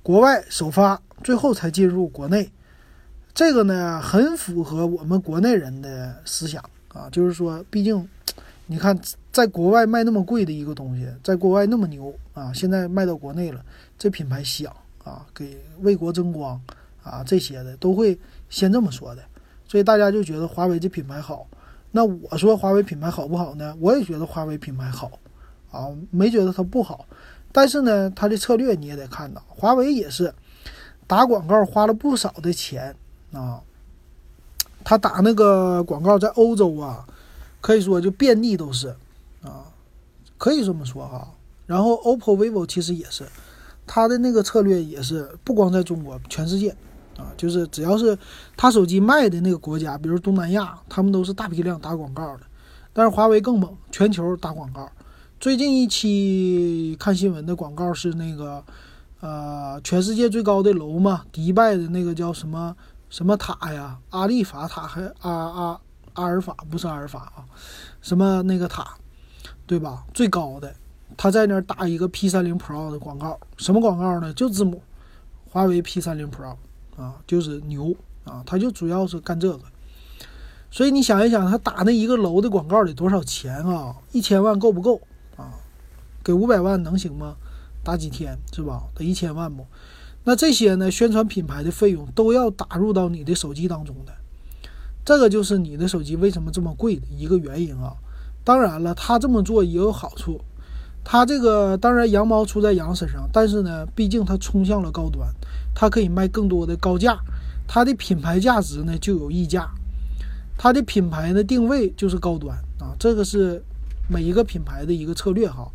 [0.01, 2.49] 国外首发，最后才进入国内。
[3.33, 8.07] 这个呢，很符合我们国内人的思想啊，就是说，毕竟，
[8.67, 8.97] 你看，
[9.33, 13.61] 在国外卖那么贵的一个东西，在国外那么牛啊，现在卖到国内了，
[13.99, 14.73] 这品牌响
[15.03, 16.61] 啊，给为国争光
[17.03, 18.17] 啊，这些的都会
[18.49, 19.23] 先这么说的，
[19.67, 21.47] 所以大家就觉得华为这品牌好。
[21.91, 23.75] 那我说华为品牌好不好呢？
[23.79, 25.11] 我也觉得华为品牌好
[25.71, 27.05] 啊，没觉得它不好。
[27.51, 30.33] 但是呢，它的策略你也得看到，华为也是
[31.05, 32.95] 打广告花了不少的钱。
[33.33, 33.61] 啊，
[34.83, 37.05] 他打那个广告在欧洲啊，
[37.61, 38.89] 可以说就遍地都是
[39.41, 39.63] 啊，
[40.37, 41.29] 可以这么说哈。
[41.65, 43.25] 然后 OPPO、vivo 其实也是，
[43.85, 46.69] 他的那个策略也是不光在中国，全世界
[47.17, 48.17] 啊，就是只要是
[48.55, 52.41] 他手机卖的那个国家，比如东南亚，他们都是大批量打广告的。
[52.93, 54.89] 但是华为更猛，全球打广告。
[55.39, 58.63] 最近一期看新闻的广告是那个
[59.21, 62.75] 呃，全世界最高的楼嘛，迪拜的那个叫什么？
[63.09, 63.97] 什么塔呀？
[64.09, 65.81] 阿利法塔还阿阿
[66.13, 67.43] 阿尔法不是阿尔法啊？
[68.01, 68.95] 什么那个塔？
[69.67, 70.03] 对吧？
[70.13, 70.73] 最高的，
[71.21, 74.33] 他在那儿打一个 P 三零 Pro 的广告，什么广告呢？
[74.33, 74.81] 就字母，
[75.51, 76.55] 华为 P 三零 Pro
[76.97, 79.59] 啊，就是牛啊，他就主要是干这个。
[80.71, 83.95] 所以你想一想，他打那一个楼的广告得多少钱啊？
[84.11, 84.99] 一千万够不够
[85.37, 85.53] 啊？
[86.23, 87.35] 给五百万能行吗？
[87.83, 88.85] 打几天是吧？
[88.95, 89.67] 得一千万不？
[90.23, 90.89] 那这些呢？
[90.89, 94.13] 宣传品牌的费用都要打入到你的手机当中的，
[95.05, 97.93] 这个就是你的手机为什么这么贵的一个原因啊。
[98.43, 100.41] 当然了，他这么做也有好处，
[101.03, 105.27] 它这个当然羊毛出在羊身上，但是呢，毕竟它冲向了高端，
[105.73, 107.17] 它可以卖更多的高价，
[107.67, 109.69] 它的品牌价值呢就有溢价，
[110.57, 112.95] 它的品牌的定位就是高端啊。
[112.99, 113.63] 这个是
[114.07, 115.69] 每一个品牌的一个策略哈。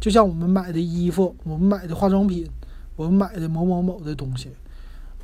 [0.00, 2.48] 就像我们买的衣服，我们买的化妆品。
[2.96, 4.50] 我们买的某某某的东西，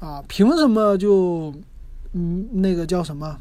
[0.00, 1.52] 啊，凭什么就，
[2.14, 3.36] 嗯，那个叫什么，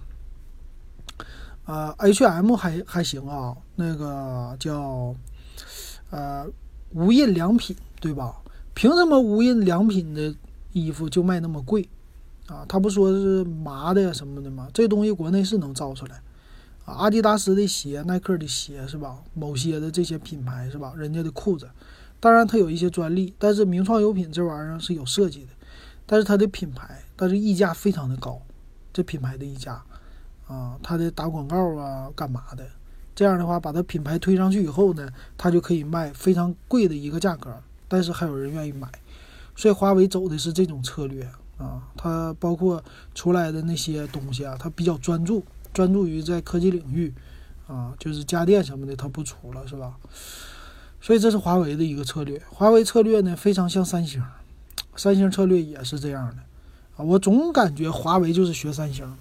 [1.63, 5.15] 啊，H&M 还还行啊，那个叫，
[6.09, 6.47] 呃，
[6.93, 8.41] 无印良品，对吧？
[8.73, 10.35] 凭什么无印良品的
[10.73, 11.87] 衣服就卖那么贵？
[12.47, 14.67] 啊，他不说是麻的什么的吗？
[14.73, 16.21] 这东西国内是能造出来，
[16.85, 19.23] 啊，阿迪达斯的鞋、耐克的鞋是吧？
[19.33, 20.93] 某些的这些品牌是吧？
[20.95, 21.69] 人家的裤子。
[22.19, 25.49] 当然，它有一些专利，但是名创优品这玩意儿是有设计的，
[26.05, 28.41] 但是它的品牌，但是溢价非常的高，
[28.93, 29.83] 这品牌的溢价，
[30.47, 32.65] 啊，它的打广告啊，干嘛的？
[33.15, 37.55] 这样的话，把它品牌推上去以后呢，它就可以卖非常贵的一个价格，
[37.87, 38.87] 但是还有人愿意买，
[39.55, 41.23] 所以华为走的是这种策略
[41.57, 45.41] 啊，它包括出来的那些东西啊，它比较专注，
[45.73, 47.13] 专注于在科技领域，
[47.67, 49.95] 啊，就是家电什么的它不出了，是吧？
[50.99, 54.21] 所以这是华为的一个策略，华为策略呢非常像三星，
[54.95, 56.37] 三星策略也是这样的
[56.97, 57.05] 啊。
[57.05, 59.17] 我总感觉华为就是学三星的。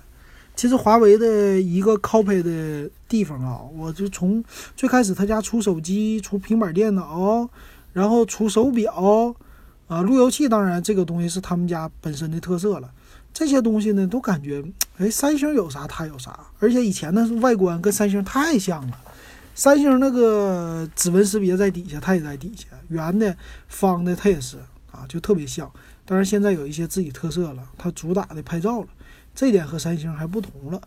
[0.56, 4.42] 其实华为的一个 copy 的地方啊，我就从
[4.76, 7.48] 最开始他家出手机、出平板电脑，
[7.92, 9.34] 然后出手表
[9.88, 12.90] 啊，路由器，当然这个东西是他们家本身的特色了。
[13.32, 14.64] 这些东西呢，都感觉
[14.98, 18.98] 哎，三星有啥它有啥，而且以前呢外观跟三星太像了。
[19.56, 23.36] 三星那个指纹识别在底下，它也在底下，圆的、
[23.68, 24.56] 方的，它也是
[24.92, 25.70] 啊，就特别像。
[26.04, 28.86] 当然现在有一些自己特色了，它主打的拍照了，
[29.34, 30.80] 这点和三星还不同了。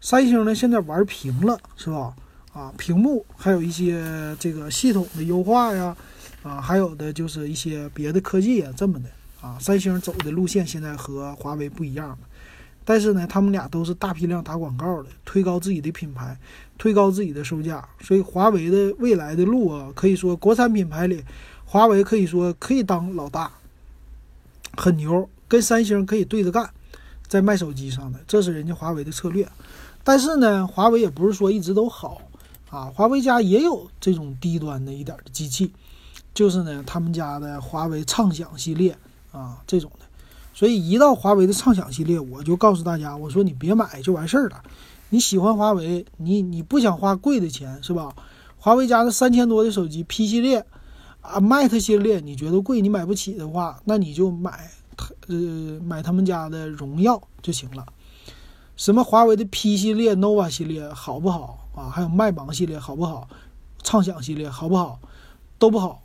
[0.00, 2.14] 三星呢现在玩屏了，是吧？
[2.52, 5.96] 啊，屏幕还有一些这个系统的优化呀，
[6.42, 9.08] 啊，还有的就是一些别的科技啊，这么的
[9.40, 9.56] 啊。
[9.60, 12.18] 三星走的路线现在和华为不一样了。
[12.84, 16.36] 但是呢，他们俩都是大批量打广告的，推高自己的品牌，
[16.76, 17.86] 推高自己的售价。
[18.00, 21.22] 所以华为的未来的路啊，可以说国产品牌里，
[21.66, 23.52] 华为可以说可以当老大，
[24.76, 26.68] 很牛，跟三星可以对着干，
[27.30, 29.48] 在卖手机上的，这是人家华为的策略。
[30.02, 32.20] 但是呢，华为也不是说一直都好
[32.70, 35.72] 啊，华为家也有这种低端的一点的机器，
[36.34, 38.98] 就是呢，他们家的华为畅享系列
[39.30, 40.06] 啊这种的。
[40.52, 44.60] 所以一到华为的畅享系列，我就告诉大家，我说你别买就完事儿了。
[45.10, 48.12] 你喜欢华为，你你不想花贵的钱是吧？
[48.58, 50.66] 华为家的三千多的手机 P 系列
[51.20, 54.70] 啊，Mate 系列，你觉得贵，你买不起的话，那你就买
[55.28, 57.86] 呃买他们家的荣耀就行了。
[58.76, 61.88] 什么华为的 P 系列、nova 系列好不好啊？
[61.90, 63.28] 还有麦芒系列好不好？
[63.82, 64.98] 畅享系列好不好？
[65.58, 66.02] 都不好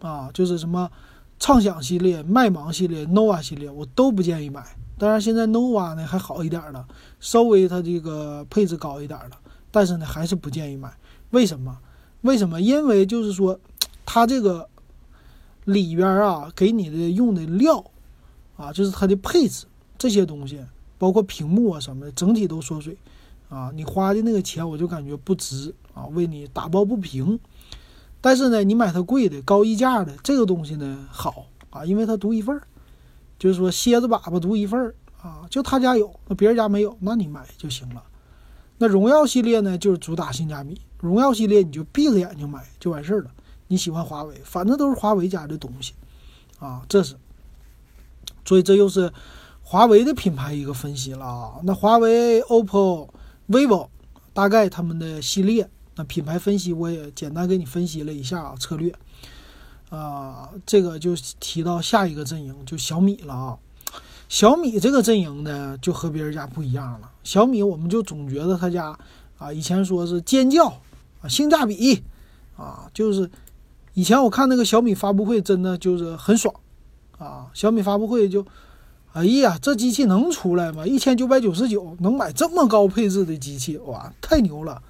[0.00, 0.90] 啊，就是什么。
[1.38, 4.64] 畅享系列、麦芒系列、nova 系列，我都不建议买。
[4.96, 6.86] 当然，现在 nova 呢还好一点了，
[7.18, 9.30] 稍微它这个配置高一点了，
[9.72, 10.96] 但是呢还是不建议买。
[11.30, 11.76] 为什么？
[12.20, 12.60] 为什么？
[12.60, 13.58] 因为就是说，
[14.06, 14.68] 它这个
[15.64, 17.84] 里边啊，给你的用的料
[18.62, 19.66] 啊，就是它的配置
[19.98, 20.64] 这些东西，
[20.98, 22.96] 包括屏幕啊什么的，整体都缩水
[23.48, 23.72] 啊。
[23.74, 27.40] 你花的那个钱，我就感觉不值啊，为你打抱不平。
[28.20, 32.62] 但是呢，你买它贵的、高溢价的这个东西呢，好啊，因为它独一份儿，
[33.36, 38.04] 就是说蝎子粑粑独一份儿啊，就他家有，那别人家没有，那你买就行了。
[38.78, 43.30] 那荣耀系列呢，就是主打性价比，荣耀系列你就闭着眼睛买就完事儿了。
[43.66, 45.94] 你喜欢华为，反正都是华为家的东西
[46.60, 47.16] 啊，这是。
[48.44, 49.12] 所以这又是
[49.62, 51.52] 华为的品牌一个分析了啊。
[51.62, 53.08] 那华为、OPPO、
[53.48, 53.88] vivo，
[54.32, 55.68] 大概他们的系列。
[55.94, 58.94] 那品牌分析我也简单给你分析了一下啊，策略，
[59.90, 63.58] 啊，这个就提到下一个阵营就小米了啊。
[64.26, 67.10] 小米这个阵营呢，就和别人家不一样了。
[67.22, 68.98] 小米我们就总觉得他家
[69.36, 70.66] 啊，以前说是尖叫
[71.20, 72.02] 啊，性价比
[72.56, 73.30] 啊，就是
[73.92, 76.54] 以前我看那个小米发布会，真的就是很爽
[77.24, 77.46] 啊。
[77.54, 78.44] 小米发布会就，
[79.12, 80.86] 哎呀，这机器能出来吗？
[80.86, 84.82] 一千九百九十九能买这么高配置的机器，哇，太牛了！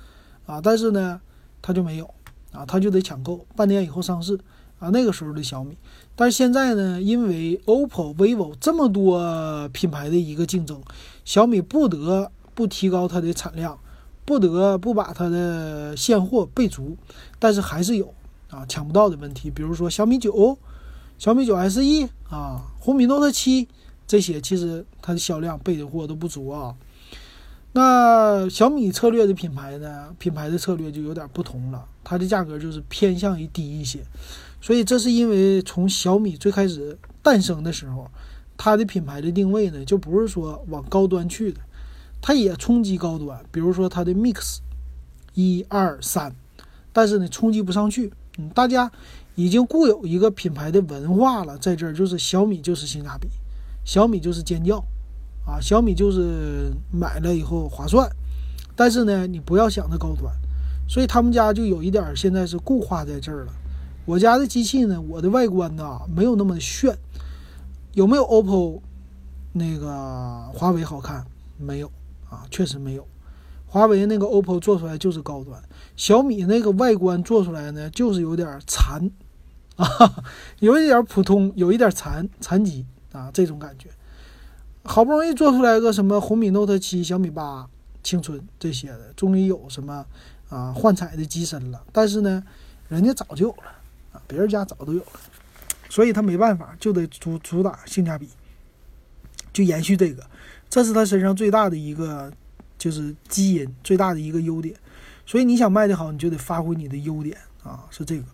[0.47, 1.21] 啊，但是呢，
[1.61, 2.09] 它就没有
[2.53, 4.38] 啊，他就得抢购，半年以后上市
[4.79, 5.77] 啊，那个时候的小米。
[6.14, 10.81] 但是现在呢，因为 OPPO、vivo 这么多品牌的一个竞争，
[11.25, 13.79] 小米不得不提高它的产量，
[14.25, 16.97] 不得不把它的现货备足，
[17.38, 18.12] 但是还是有
[18.51, 20.59] 啊抢不到的问题，比如说小米九、
[21.22, 23.68] 小米九 SE 啊、红米 Note 七
[24.08, 26.74] 这些，其实它的销量备的货都不足啊。
[27.74, 30.12] 那小米策略的品牌呢？
[30.18, 34.00] 品牌的策略就有点不同了，它的价格就是偏向于低一些。
[34.61, 38.11] 所以这是因为从小米最开始诞生的时候，
[38.56, 41.61] 它的品牌的定位呢，就不是说往高端去的，
[42.20, 44.58] 它也冲击高端，比如说它的 Mix
[45.35, 46.35] 一二三，
[46.92, 48.12] 但是呢冲击不上去。
[48.38, 48.90] 嗯，大家
[49.35, 53.29] 已经固有一个品牌的文化了，在这儿就是小米就是性价比，
[53.85, 54.85] 小米就是尖叫。
[55.45, 58.09] 啊，小米就是买了以后划算，
[58.77, 60.33] 但是呢，你不要想着高端，
[60.88, 63.53] 所以他们家就有一点儿现在是固化在这儿了。
[64.05, 66.97] 我家的机器呢，我的外观呢没有那么的炫，
[67.95, 68.81] 有没有 OPPO
[69.53, 71.27] 那个华为好看？
[71.59, 71.90] 没有
[72.31, 73.05] 啊，确实没有。
[73.66, 75.61] 华为那个 OPPO 做出来就是高端，
[75.97, 79.11] 小米那个外观做出来呢就是有点儿残
[79.76, 80.24] 啊，
[80.61, 83.88] 有一点普通，有一点残残疾啊，这种感觉。
[84.85, 87.68] 好不容易做出来个什么红米 Note 七、小米八、
[88.02, 90.04] 青春这些的，终于有什么
[90.48, 91.82] 啊幻彩的机身了。
[91.92, 92.42] 但是呢，
[92.88, 93.70] 人家早就有了
[94.12, 95.20] 啊，别人家早都有了，
[95.88, 98.28] 所以他没办法，就得主主打性价比，
[99.52, 100.24] 就延续这个，
[100.68, 102.32] 这是他身上最大的一个
[102.76, 104.74] 就是基因，最大的一个优点。
[105.24, 108.24] 所以你想卖的好，你就得发挥你的优点啊，是这个。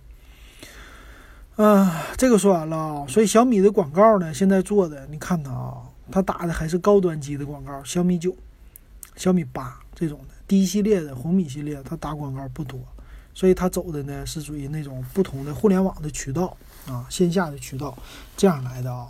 [1.58, 5.82] 啊，这个说完了啊，所以小米的广告呢，现在做的，你看它啊。
[6.10, 8.34] 它打的还是高端机的广告，小米九、
[9.14, 12.80] 小米八这种的低系列的红米系列，它打广告不多，
[13.34, 17.94] 所以它走的呢是属于那种不同的互联网的渠道啊，线下的渠道
[18.38, 19.06] 这样来的啊，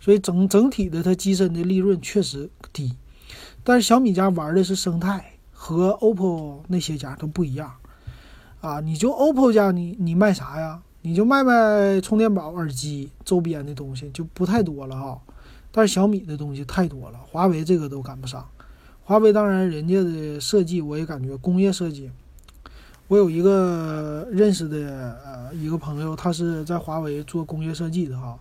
[0.00, 2.96] 所以整整体的它机身的利润确实低，
[3.62, 7.70] 但是小米家玩的是生态，和 OPPO 那些家都不一样
[8.62, 10.80] 啊，你就 OPPO 家你你卖啥呀？
[11.02, 15.20] 你就卖卖充电宝、耳机周边的东西就不太多了哈。
[15.70, 18.46] 但是小米的东西太多了，华为这个都赶不上。
[19.04, 22.10] 华为当然人家的设计我也感觉工业设计。
[23.08, 28.38] 我有一个认识的呃一个朋友，他是在华为做工业设计的哈。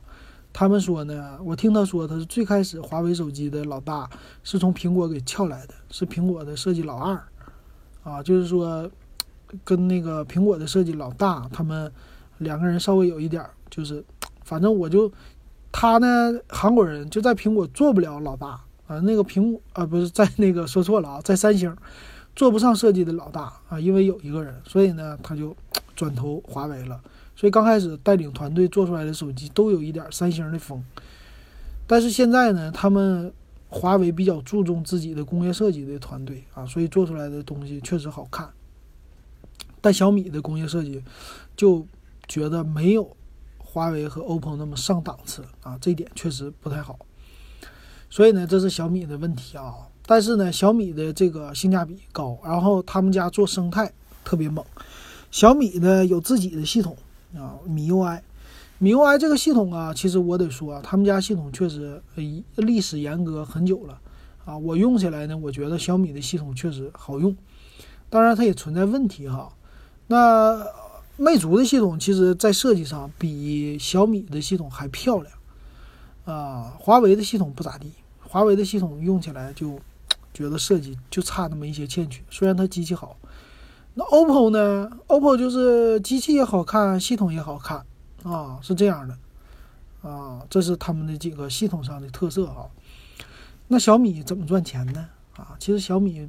[0.54, 4.10] 他们说呢，我听他说他是最开始华为手机的老大
[4.43, 7.21] 是从苹果给撬来的，是苹果的设计老二
[8.04, 8.89] 啊，就是说
[9.63, 11.91] 跟那个苹果的设计老大他们
[12.41, 14.04] 两个人稍微有一点就是，
[14.43, 15.12] 反正我就。
[15.73, 21.73] 他呢，韩国人就在苹果做不了老大啊，那个苹果啊不是在那个说错了啊，在三星
[22.36, 25.56] 做不上设计的老大啊，因为有一个人，所以呢他就
[25.95, 26.99] 转投华为了。
[27.38, 30.84] 所以刚开始带领团队做出来的手机都有一点三星的风，
[31.88, 33.32] 但是现在呢，他们
[33.69, 38.49] 华为比较注重自己的工业设计的团队啊，所以做出来的东西确实好看。
[39.80, 41.01] 但小米的工业设计
[41.56, 41.88] 就
[42.32, 43.17] 觉得没有。
[43.58, 46.98] 华为和 OPPO 那么上档次啊，这一点确实不太好。
[48.10, 49.74] 所以呢，这是小米的问题啊。
[50.06, 53.91] 但是呢，小米的这个性价比高，然后他们家做生态
[54.24, 54.65] 特别猛。
[55.30, 56.96] 小米呢有自己的系统
[57.36, 58.22] 啊，米 UI。
[58.78, 62.02] 米 UI 这个系统啊，其实我得说啊，他们家系统确实
[62.56, 64.00] 历史严格很久了
[64.46, 64.58] 啊。
[64.58, 67.36] 我用起来呢，我觉得小米的系统确实好用。
[68.10, 69.54] 当然，它也存在问题哈。
[70.08, 70.65] 那。
[71.17, 75.34] 魅族的系统其实，在设计上比小米的系统还漂亮，
[76.26, 77.91] 啊，华为的系统不咋地。
[78.19, 79.78] 华为的系统用起来就
[80.34, 83.17] 觉得设计就差那么一些欠缺，虽然它机器好。
[83.93, 87.86] 那 OPPO 呢？OPPO 就是机器也好看，系统也好看，
[88.24, 92.69] 啊，是这样的，啊，这是他们的几个系统上的特色哈。
[93.67, 95.10] 那小米怎么赚钱呢？
[95.36, 96.28] 啊，其实小米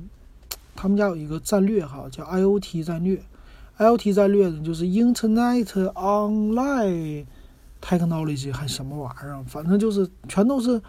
[0.74, 3.22] 他们家有一个战略哈，叫 IOT 战略。
[3.78, 7.26] L T 战略呢，就是 Internet Online
[7.80, 9.42] Technology 还什么玩意儿？
[9.44, 10.80] 反正就是全都是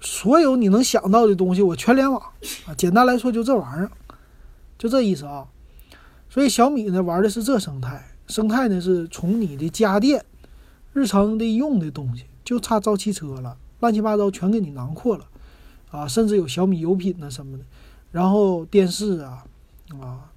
[0.00, 2.20] 所有你能想到的东西，我全联网
[2.66, 2.74] 啊！
[2.76, 3.90] 简单来说，就这玩意儿，
[4.78, 5.46] 就这意思啊。
[6.30, 10.24] 所以小米呢玩的是这生态，生态呢是从你的家电、
[10.92, 15.26] 日常的用的东西，就差造汽车了，乱七八糟全给你囊括了
[15.90, 16.06] 啊！
[16.06, 17.64] 甚至有小米油品呢什么的，
[18.12, 19.44] 然后电视啊
[20.00, 20.30] 啊。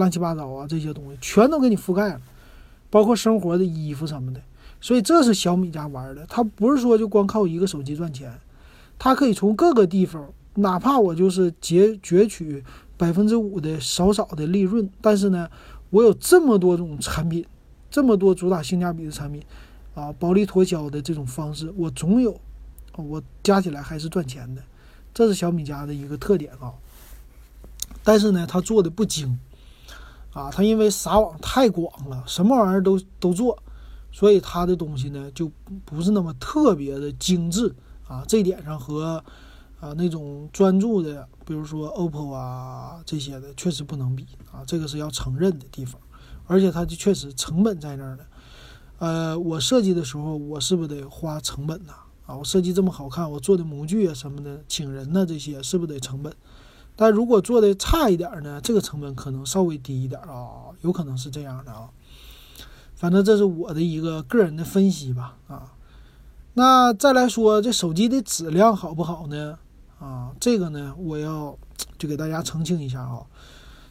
[0.00, 2.20] 乱七八糟啊，这些东西全都给你覆盖了，
[2.88, 4.40] 包括生活的衣服什么的。
[4.80, 8.32] 所以这是小米家玩的，它不是说就光靠一个手机赚钱，
[8.98, 12.64] 它可以从各个地方，哪怕我就是截攫取
[12.96, 15.48] 百分之五的少少的利润，但是呢，
[15.90, 17.44] 我有这么多种产品，
[17.90, 19.42] 这么多主打性价比的产品，
[19.94, 22.40] 啊，薄利脱销的这种方式，我总有，
[22.96, 24.62] 我加起来还是赚钱的，
[25.12, 26.72] 这是小米家的一个特点啊。
[28.02, 29.38] 但是呢，他做的不精，
[30.32, 33.60] 啊，他因为撒网太广了，什么玩意儿都都做，
[34.12, 35.50] 所以他的东西呢就
[35.84, 37.74] 不是那么特别的精致
[38.06, 38.24] 啊。
[38.28, 39.22] 这点上和
[39.80, 46.00] 啊那种专注的，比如说 OPPO 啊这些的，确实不能比啊，这个是要承认的地方。
[46.46, 48.24] 而且它就确实成本在那儿呢。
[48.98, 51.92] 呃，我设计的时候，我是不是得花成本呐？
[52.26, 56.32] 啊，我设计这么好看，我做的模具啊什么的，请人呐这些，是不是得成本？
[57.00, 61.88] 但如果做的差一点呢，这个成本可能稍微低一点啊，有可能是这样的啊。
[62.94, 65.72] 反正这是我的一个个人的分析吧啊。
[66.52, 69.58] 那再来说这手机的质量好不好呢？
[69.98, 71.56] 啊，这个呢，我要
[71.96, 73.22] 就给大家澄清一下啊。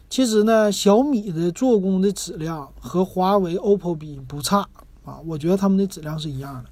[0.08, 4.60] 其实呢，小米的做工的质量和华为、OPPO 比不差
[5.04, 6.70] 啊，我觉得他们的质量是一样的。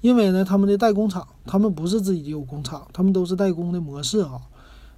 [0.00, 4.40] 因为呢，他们的代工厂，他们不是自己有工厂，他们都是代工的模式啊。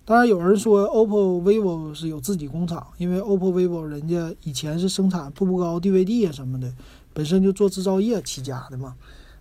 [0.07, 6.71] 当然，有人说 OPPO、vivo 是有自己工厂，因为 OPPO、vivo 人家以前是生产步步高 DVD 啊什么的，
[7.15, 8.95] 本身就做制造业起家的嘛。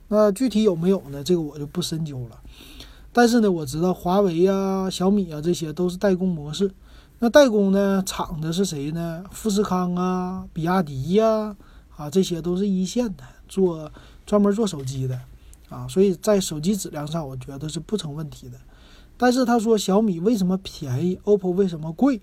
[0.07, 1.21] 那具体有没有呢？
[1.21, 2.39] 这个我就不深究了。
[3.11, 6.71] 但是呢，我知道华为呀、小米啊这些都是代工模式。
[7.19, 9.23] 那代工呢，厂的是谁呢？
[9.31, 11.55] 富士康啊、比亚迪呀，
[11.97, 13.91] 啊，这些都是一线的，做
[14.25, 15.19] 专门做手机的
[15.67, 15.85] 啊。
[15.89, 18.57] 所以在手机质量上，我觉得是不成问题的。
[19.17, 22.21] 但是他说小米为什么便宜，OPPO 为什么贵？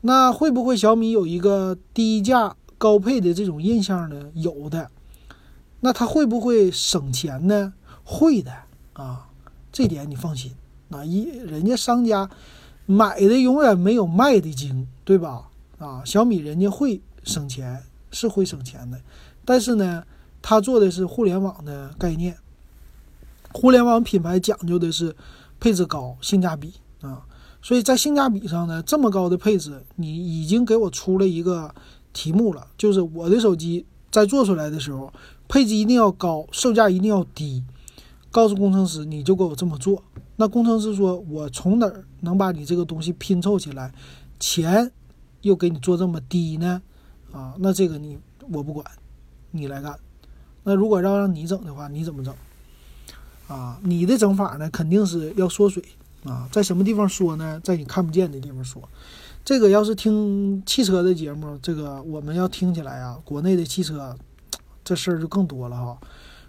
[0.00, 4.30] 那会不会小米有一个低价高配的这种印象呢？
[4.34, 4.90] 有的。
[5.80, 7.72] 那他会不会省钱呢？
[8.04, 8.52] 会的
[8.92, 9.28] 啊，
[9.70, 10.52] 这点你放心。
[10.88, 12.28] 那一人家商家
[12.86, 15.50] 买的永远没有卖的精，对吧？
[15.78, 19.00] 啊，小米人家会省钱，是会省钱的。
[19.44, 20.04] 但是呢，
[20.40, 22.36] 他做的是互联网的概念。
[23.52, 25.14] 互联网品牌讲究的是
[25.60, 27.22] 配置高、性价比啊，
[27.60, 31.74] 所以在性价比上呢，这么高的配置，你已经给我出了一个
[32.12, 35.12] 题目了，就是我的手机在做出来的时候，
[35.48, 37.62] 配置一定要高，售价一定要低。
[38.30, 40.02] 告诉工程师，你就给我这么做。
[40.36, 43.92] 那工程师说，我从哪儿能把你这个东西拼凑起来，
[44.40, 44.90] 钱
[45.42, 46.80] 又给你做这么低呢？
[47.30, 48.18] 啊，那这个你
[48.50, 48.84] 我不管，
[49.50, 49.94] 你来干。
[50.64, 52.34] 那如果要让你整的话，你怎么整？
[53.52, 55.84] 啊，你的整法呢，肯定是要缩水
[56.24, 57.60] 啊，在什么地方缩呢？
[57.62, 58.80] 在你看不见的地方缩。
[59.44, 64.16] 这个要是听汽车的节目，这个我们要听起来啊，国内的汽车
[64.82, 65.98] 这事儿就更多了哈。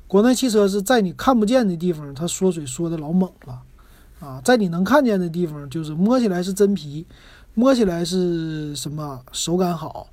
[0.08, 3.62] 国内汽车是在你看不见的地方，它缩水缩的老猛了
[4.20, 7.06] 啊，在你能看见的地方，就是摸起来是真皮，
[7.54, 10.08] 摸起来是什么手感好，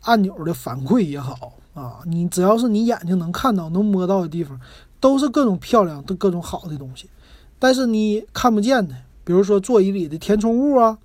[0.00, 4.58] 按钮的反馈也好啊，你只要是你眼睛能看到、能摸到的地方。
[5.04, 7.10] 都是各种漂亮的各种好的东西，
[7.58, 10.96] 但是你看不见的，比如说座椅里的填充物啊，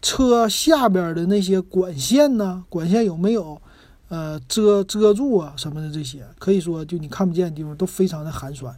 [0.00, 3.60] 车下边的那些管线呢，管线有没有
[4.08, 8.74] 呃遮遮住啊什么的这些，可以说就你看不见的地方都非常的寒酸。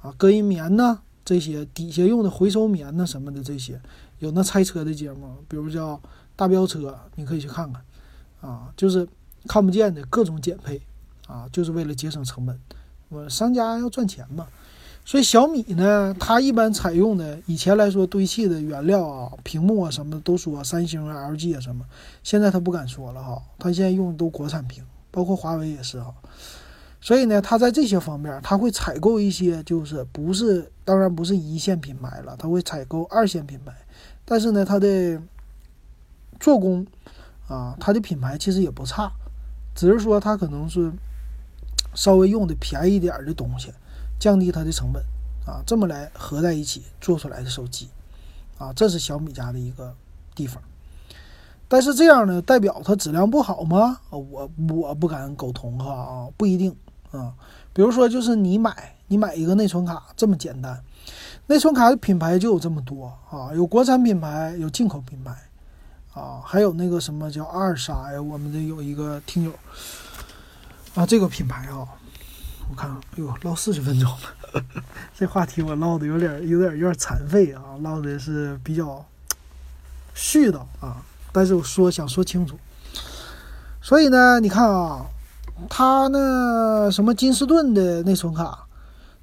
[0.00, 3.80] 啊，隔音棉呢这些底下用的回收棉呢什么的这些，
[4.20, 6.00] 有那拆车的节目，比如叫
[6.36, 7.82] 大飙车，你可以去看看。
[8.48, 9.08] 啊，就是
[9.48, 10.80] 看不见的各种减配
[11.26, 12.56] 啊，就是为了节省成本。
[13.10, 14.46] 我商家要赚钱嘛，
[15.04, 21.84] 所以小米呢，它一般采用的以前来说堆砌的原料啊、屏幕啊什么都说三星啊、LG 啊什么，
[22.22, 26.14] 现在他不敢说了哈，他现在用的都国产屏，包括华为也是哈。
[27.00, 33.74] 所以呢，他在这些方面他会采购一些，就是不是当然不是一线品牌了，他会采购二线品牌，
[34.24, 35.20] 但是呢，它的
[36.38, 36.86] 做工
[37.48, 39.10] 啊，它的品牌其实也不差，
[39.74, 40.92] 只是说它可能是。
[41.94, 43.72] 稍微用的便宜点儿的东西，
[44.18, 45.02] 降低它的成本
[45.46, 47.88] 啊，这么来合在一起做出来的手机
[48.58, 49.94] 啊，这是小米家的一个
[50.34, 50.62] 地方。
[51.66, 54.00] 但是这样呢，代表它质量不好吗？
[54.10, 56.74] 我我不敢苟同哈啊，不一定
[57.12, 57.32] 啊。
[57.72, 60.82] 比如说，就是你买你买一个内存卡这么简单，
[61.46, 65.32] 内存卡的品牌就有这么多啊，有国产品牌，有进口品牌
[66.12, 68.20] 啊，还有那个什么叫二杀呀？
[68.20, 69.52] 我们这有一个听友。
[70.94, 71.86] 啊，这个品牌啊，
[72.68, 74.64] 我看，哎呦，唠四十分钟了，
[75.14, 79.04] 这话题我唠的有点、有点、有点残废啊，唠的是比较
[80.16, 81.00] 絮叨啊，
[81.32, 82.58] 但是我说想说清楚，
[83.80, 85.06] 所以呢，你看啊，
[85.68, 88.66] 它呢什么金士顿的内存卡、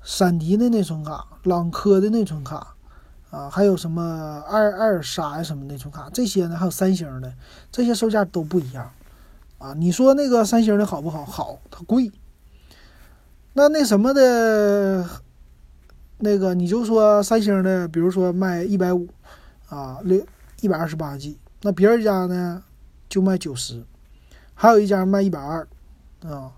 [0.01, 2.75] 闪迪的内存卡、朗科的内存卡
[3.29, 7.33] 啊，还有什么爱爱尔莎呀什么内存卡，这些呢，还有三星的，
[7.69, 8.89] 这些售价都不一样
[9.57, 9.73] 啊。
[9.73, 11.25] 你说那个三星的好不好？
[11.25, 12.11] 好，它贵。
[13.53, 15.07] 那那什么的，
[16.19, 19.07] 那个你就说三星的，比如说卖一百五
[19.67, 20.23] 啊，六
[20.61, 22.63] 一百二十八 G，那别人家呢
[23.09, 23.83] 就卖九十，
[24.53, 25.67] 还有一家卖一百二
[26.21, 26.51] 啊。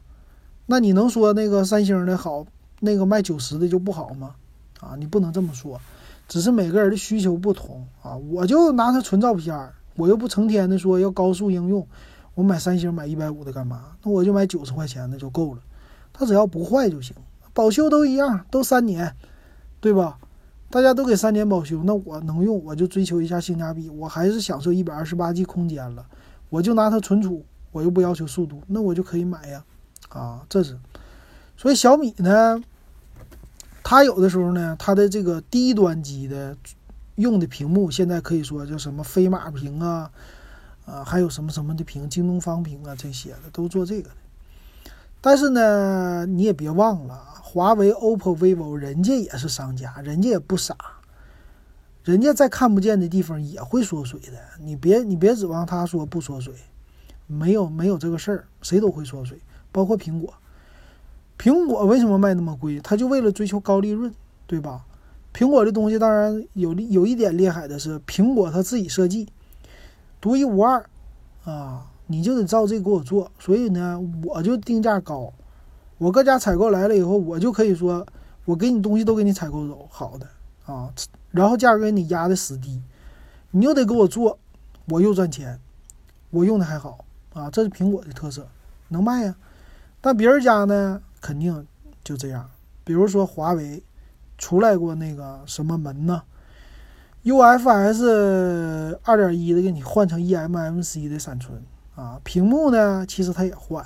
[0.65, 2.45] 那你能说那个三星的好，
[2.81, 4.35] 那个卖九十的就不好吗？
[4.81, 5.79] 啊，你不能这么说，
[6.27, 8.15] 只是每个人的需求不同啊。
[8.15, 9.57] 我就拿它纯照片，
[9.95, 11.87] 我又不成天的说要高速应用，
[12.39, 13.97] 我买三星买一百五的干嘛？
[14.01, 15.61] 那我就买九十块钱的就够了，
[16.13, 17.13] 它只要不坏就行，
[17.53, 19.13] 保修都一样，都三年，
[19.81, 20.17] 对吧？
[20.69, 26.05] 大家都给三年保修，那我能用我就追求一下性价比，我还是享受一百二十八 G 空间了，
[26.47, 29.65] 我就拿它存储，我又不要求速度，那我就可以买呀。
[30.07, 30.79] 啊，这是，
[31.57, 32.63] 所以小米呢，
[33.83, 36.55] 它有的时候呢，它的这个低端机的
[37.15, 40.09] 用的屏幕，现在可以说叫什么飞马屏啊，
[40.89, 44.15] 啊，还有什么什么的屏，京东方屏啊这些的都做这个的。
[45.21, 50.75] 但是呢，你也别忘了，华为、OPPO、vivo，人家也是商家，人家也不傻，
[52.03, 54.39] 人家在看不见的地方也会缩水的。
[54.59, 56.53] 你别你别指望他说不缩水，
[57.27, 59.37] 没有没有这个事儿，谁都会缩水。
[59.71, 60.33] 包括苹果，
[61.37, 62.79] 苹果为什么卖那么贵？
[62.79, 64.13] 他就为了追求高利润，
[64.47, 64.85] 对吧？
[65.31, 69.27] 苹果这东西当然有有一点厉害的是，苹果它自己设计，
[70.21, 70.89] 独一无二
[71.45, 73.31] 啊，你就得照这给我做。
[73.39, 75.31] 所以呢，我就定价高，
[75.97, 78.05] 我搁家采购来了以后，我就可以说，
[78.45, 80.27] 我给你东西都给你采购走，好的
[80.65, 80.93] 啊，
[81.31, 82.81] 然后价格给你压的死低，
[83.51, 84.37] 你又得给我做，
[84.89, 85.59] 我又赚钱，
[86.31, 88.47] 我用的还好啊，这是苹果的特色，
[88.89, 89.35] 能卖呀。
[90.01, 91.65] 但别人家呢，肯定
[92.03, 92.49] 就这样。
[92.83, 93.83] 比如说华为
[94.37, 96.23] 出来过那个什么门呢
[97.23, 101.61] ？UFS 二点一的给你换成 eMMC 的闪存
[101.95, 103.85] 啊，屏幕呢其实它也换。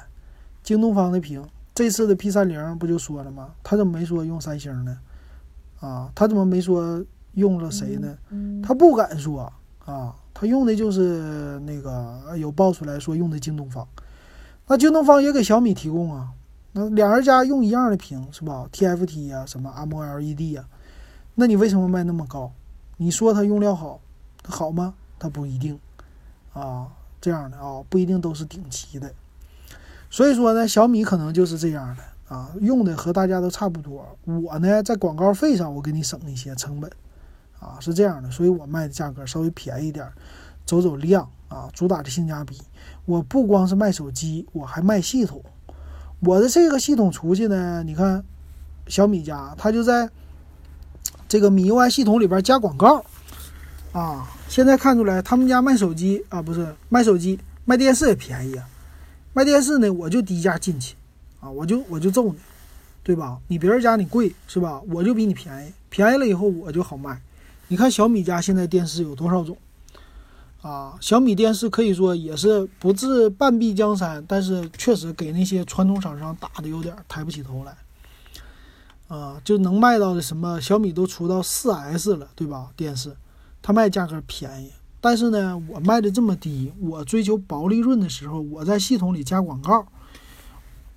[0.61, 3.49] 京东方的屏，这次的 P 三零不就说了吗？
[3.63, 4.97] 他怎么没说用三星呢？
[5.81, 7.03] 啊，他怎么没说
[7.33, 8.17] 用了谁呢？
[8.63, 9.51] 他不敢说
[9.83, 13.85] 啊，他用的就是那个有爆出来说用的京东方。
[14.67, 16.29] 那京东方也给小米提供啊，
[16.71, 20.63] 那两人家用一样的屏是吧？TFT 呀，什么 AMOLED 呀，
[21.35, 22.53] 那你为什么卖那么高？
[22.97, 23.99] 你说它用料好，
[24.43, 24.93] 好吗？
[25.19, 25.79] 它不一定
[26.53, 26.87] 啊，
[27.21, 29.13] 这样的啊，不一定都是顶级的。
[30.09, 34.05] 所以说呢，小米可能就是这样的啊，用的和大家都差不多。
[34.25, 36.91] 我呢，在广告费上我给你省一些成本
[37.59, 40.07] 啊，是这样的，所以我卖的价格稍微便宜点，
[40.65, 42.61] 走走量啊，主打的性价比。
[43.05, 45.41] 我不光是卖手机，我还卖系统。
[46.19, 48.23] 我的这个系统出去呢，你看，
[48.87, 50.09] 小米家他就在
[51.33, 53.03] 这个米 UI 系统里边加广告
[53.91, 54.29] 啊。
[54.47, 58.63] 现在看出来，他们家卖手机啊，不是卖手机，卖电视也便宜啊。
[59.33, 60.93] 卖电视呢，我就低价进去
[61.39, 62.35] 啊，我就我就揍你，
[63.01, 63.39] 对吧？
[63.47, 64.79] 你别人家你贵是吧？
[64.91, 67.19] 我就比你便宜，便宜了以后我就好卖。
[67.67, 69.57] 你看小米家现在电视有多少种？
[70.61, 77.75] 啊，小米电视可以说也是不至半壁江山，但是确实给那些传统厂商打的有点抬不起头来。
[79.13, 82.71] 啊，就能卖到的什么小米都出到四 S 了，对吧？
[82.75, 83.15] 电视
[83.61, 89.85] 它卖价格便宜，但是呢，我卖的这么低，我追求薄利润的时候，我在系统里加广告，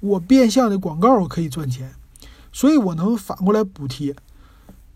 [0.00, 1.92] 我变相的广告我可以赚钱，
[2.52, 4.16] 所以我能反过来补贴。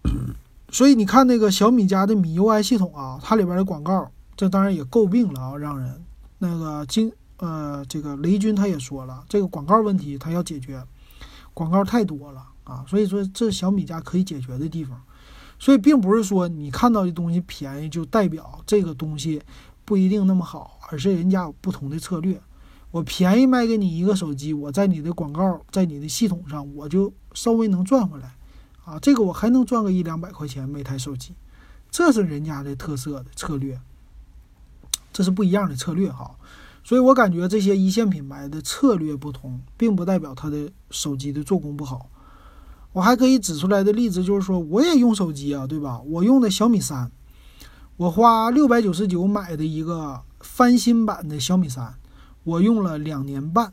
[0.73, 4.11] 所以你看那个小米家的米 UI 系统啊，它里边的广告。
[4.37, 6.03] 这当然也诟病了啊，让人
[6.39, 10.83] 那个金呃，这个雷军他也说了，这个广告问题他要解决，
[11.53, 15.03] 广告太多了啊，所以说这是小米家可以解决的地方，
[15.59, 19.43] 所以并不是说你看到的东西便宜就代表这个东西
[19.85, 22.41] 不一定那么好，而是人家有不同的策略。
[22.93, 28.37] 我便宜卖给你一个手机，我在你的广告在你的系统上，我就稍微能赚回来
[28.85, 31.35] 啊，这个我还能赚个一两百块钱每台手机，
[31.91, 33.81] 这是人家的特色的策略。
[35.12, 36.37] 这是不一样的策略哈，
[36.85, 42.09] 所以我感觉这些一线品牌的策略不同，并不代表它的手机的做工不好。
[42.93, 46.01] 我还可以指出来的例子就是说，我也用手机啊，对吧？
[46.01, 47.11] 我用的小米三，
[47.97, 51.95] 我花六百九十九买的一个翻新版的小米三，
[52.43, 53.72] 我用了两年半，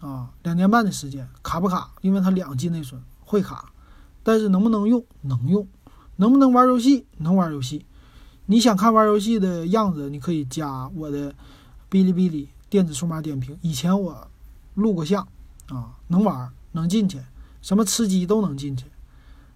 [0.00, 1.90] 啊，两年半的时间，卡不卡？
[2.02, 3.72] 因为它两 G 内存会卡，
[4.22, 5.04] 但是能不能用？
[5.22, 5.66] 能用，
[6.16, 7.06] 能不能玩游戏？
[7.18, 7.84] 能玩游戏。
[8.46, 11.32] 你想看玩游戏的样子，你可以加我的
[11.90, 13.58] 哔哩哔哩电子数码点评。
[13.62, 14.28] 以前我
[14.74, 15.26] 录过像
[15.68, 17.18] 啊，能玩能进去，
[17.64, 18.84] 什么吃鸡都能进去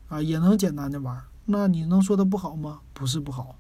[0.09, 1.23] 啊，也能简单的玩。
[1.45, 2.81] 那你能说它不好吗？
[2.95, 3.55] 不是不好，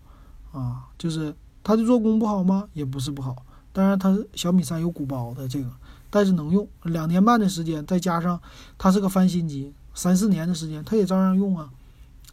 [0.52, 2.66] 啊，就是它的做工不好吗？
[2.72, 3.36] 也不是不好。
[3.74, 5.70] 当然，它小米三有鼓包的这个，
[6.08, 8.40] 但是能用两年半的时间，再加上
[8.78, 11.68] 它是个翻新机，三四年的时间，它也照样用啊，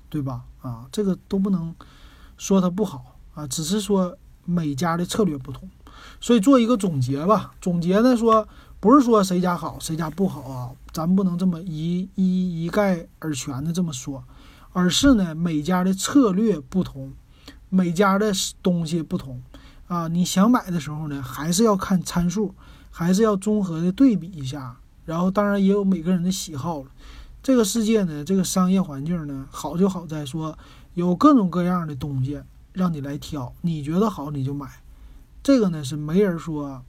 [0.10, 0.46] 对吧？
[0.62, 1.76] 啊，这个都不能
[2.38, 5.70] 说它不好啊，只是说每家的策略不同。
[6.22, 8.48] 所以做一个总结吧，总结呢说，
[8.86, 14.24] 不是说谁家好谁家不好啊，咱不能这么一一一概而全的这么说。
[14.74, 17.12] 而是呢，每家的策略不同，
[17.70, 18.32] 每家的
[18.62, 19.42] 东西不同，
[19.88, 22.54] 啊，你想买的时候呢，还是要看参数，
[22.92, 24.78] 还是要综合的对比一下。
[25.06, 26.86] 然后，当然也有每个人的喜好了。
[27.42, 30.56] 这个世界呢，这个商业环境呢，好就好在说
[30.94, 32.40] 有各种各样的东西
[32.72, 34.70] 让你来挑，你觉得好你就买。
[35.42, 36.84] 这个呢是没人说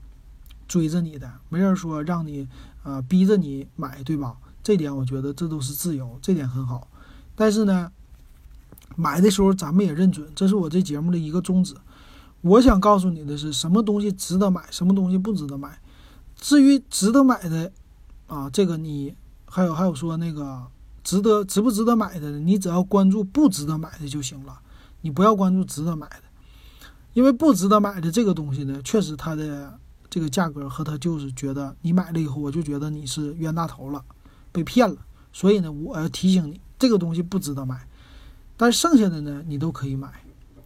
[0.67, 2.47] 追着你的，没人说让你
[2.83, 4.35] 啊逼着你买，对吧？
[4.63, 6.87] 这点我觉得这都是自由，这点很好。
[7.35, 7.91] 但是呢，
[8.95, 11.73] 买的时候咱们也认准，这是我这节目的一个宗旨。
[12.41, 15.79] 我想告诉你的是，什么东西值得买，什么东西不值得买。
[16.35, 17.71] 至于值得买的，
[18.27, 19.15] 啊，这个你
[19.45, 20.67] 还有还有说那个
[21.03, 24.59] 值得值不值得买的，你只要关注不值得买的就行了，
[25.01, 26.23] 你不要关注值得买的，
[27.13, 29.79] 因为不值得买的这个东西呢，确实它的
[30.09, 34.03] 这个价格和他就是觉得你买了以后，我就觉得你是冤大头了，
[34.51, 34.97] 被骗了。
[35.31, 36.59] 所以呢，我要提醒你。
[36.79, 37.87] 这个东西不值得买，
[38.55, 40.07] 但剩下的呢，你都可以买，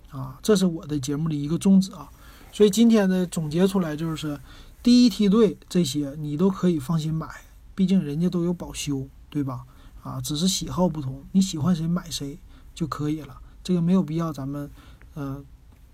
[0.10, 2.12] 啊，这是我的节目的一个宗旨啊。
[2.52, 4.38] 所以今天呢，总结出来就是，
[4.84, 7.30] 第一梯队这些你都可以放心买，
[7.74, 9.64] 毕竟人家都有保修，对吧？
[10.04, 12.38] 啊，只是喜好不同，你喜欢谁买谁
[12.76, 14.70] 就可以了，这个没有必要咱们，
[15.14, 15.42] 呃，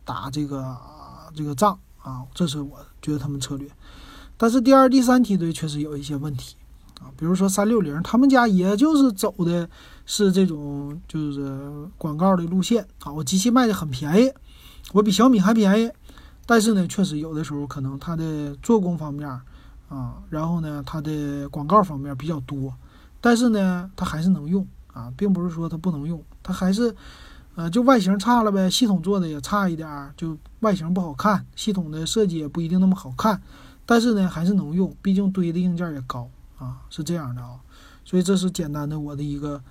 [0.03, 0.75] 打这个
[1.35, 1.77] 这个仗
[2.07, 2.23] 啊。
[2.33, 3.67] 这是我觉得他们策略，
[4.37, 6.55] 但是第二、第三梯队确实有一些问题。
[6.99, 9.69] 啊，比如说三六零，他们家也就是走的
[10.07, 11.61] 是这种就是
[11.95, 13.13] 广告的路线啊。
[13.13, 14.33] 我机器卖的很便宜，
[14.93, 15.91] 我比小米还便宜，
[16.47, 19.29] 但是呢，确实有的时候可能它的做工方面
[19.89, 22.73] 啊，然后呢，它的广告方面比较多，
[23.21, 26.95] 但是呢，它还是能用啊，并不是说它不能用，它还是
[27.57, 33.41] 呃，就外形差了呗，系统做的也差一点儿，就外形不好看，系统的设计也不一定那么好看，
[33.83, 36.29] 但是呢，还是能用，毕竟堆的硬件也高。
[36.59, 37.59] 啊，是这样的啊，
[38.03, 39.61] 所以这是简单的我的一个，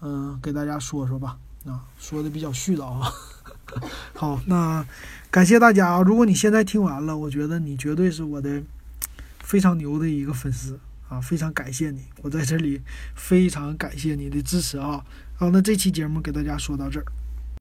[0.00, 1.36] 嗯，给大家说说吧。
[1.66, 3.12] 啊，说的比较絮叨啊。
[4.16, 4.82] 好，那
[5.30, 6.00] 感谢大家啊！
[6.00, 8.62] 如果你现在听完了，我觉得你绝对是我的
[9.40, 12.80] 非常牛的一个粉丝啊，非常感谢你，我在这里
[13.14, 15.04] 非常感谢你的支持啊。
[15.36, 17.04] 好，那这期节目给大家说到这儿。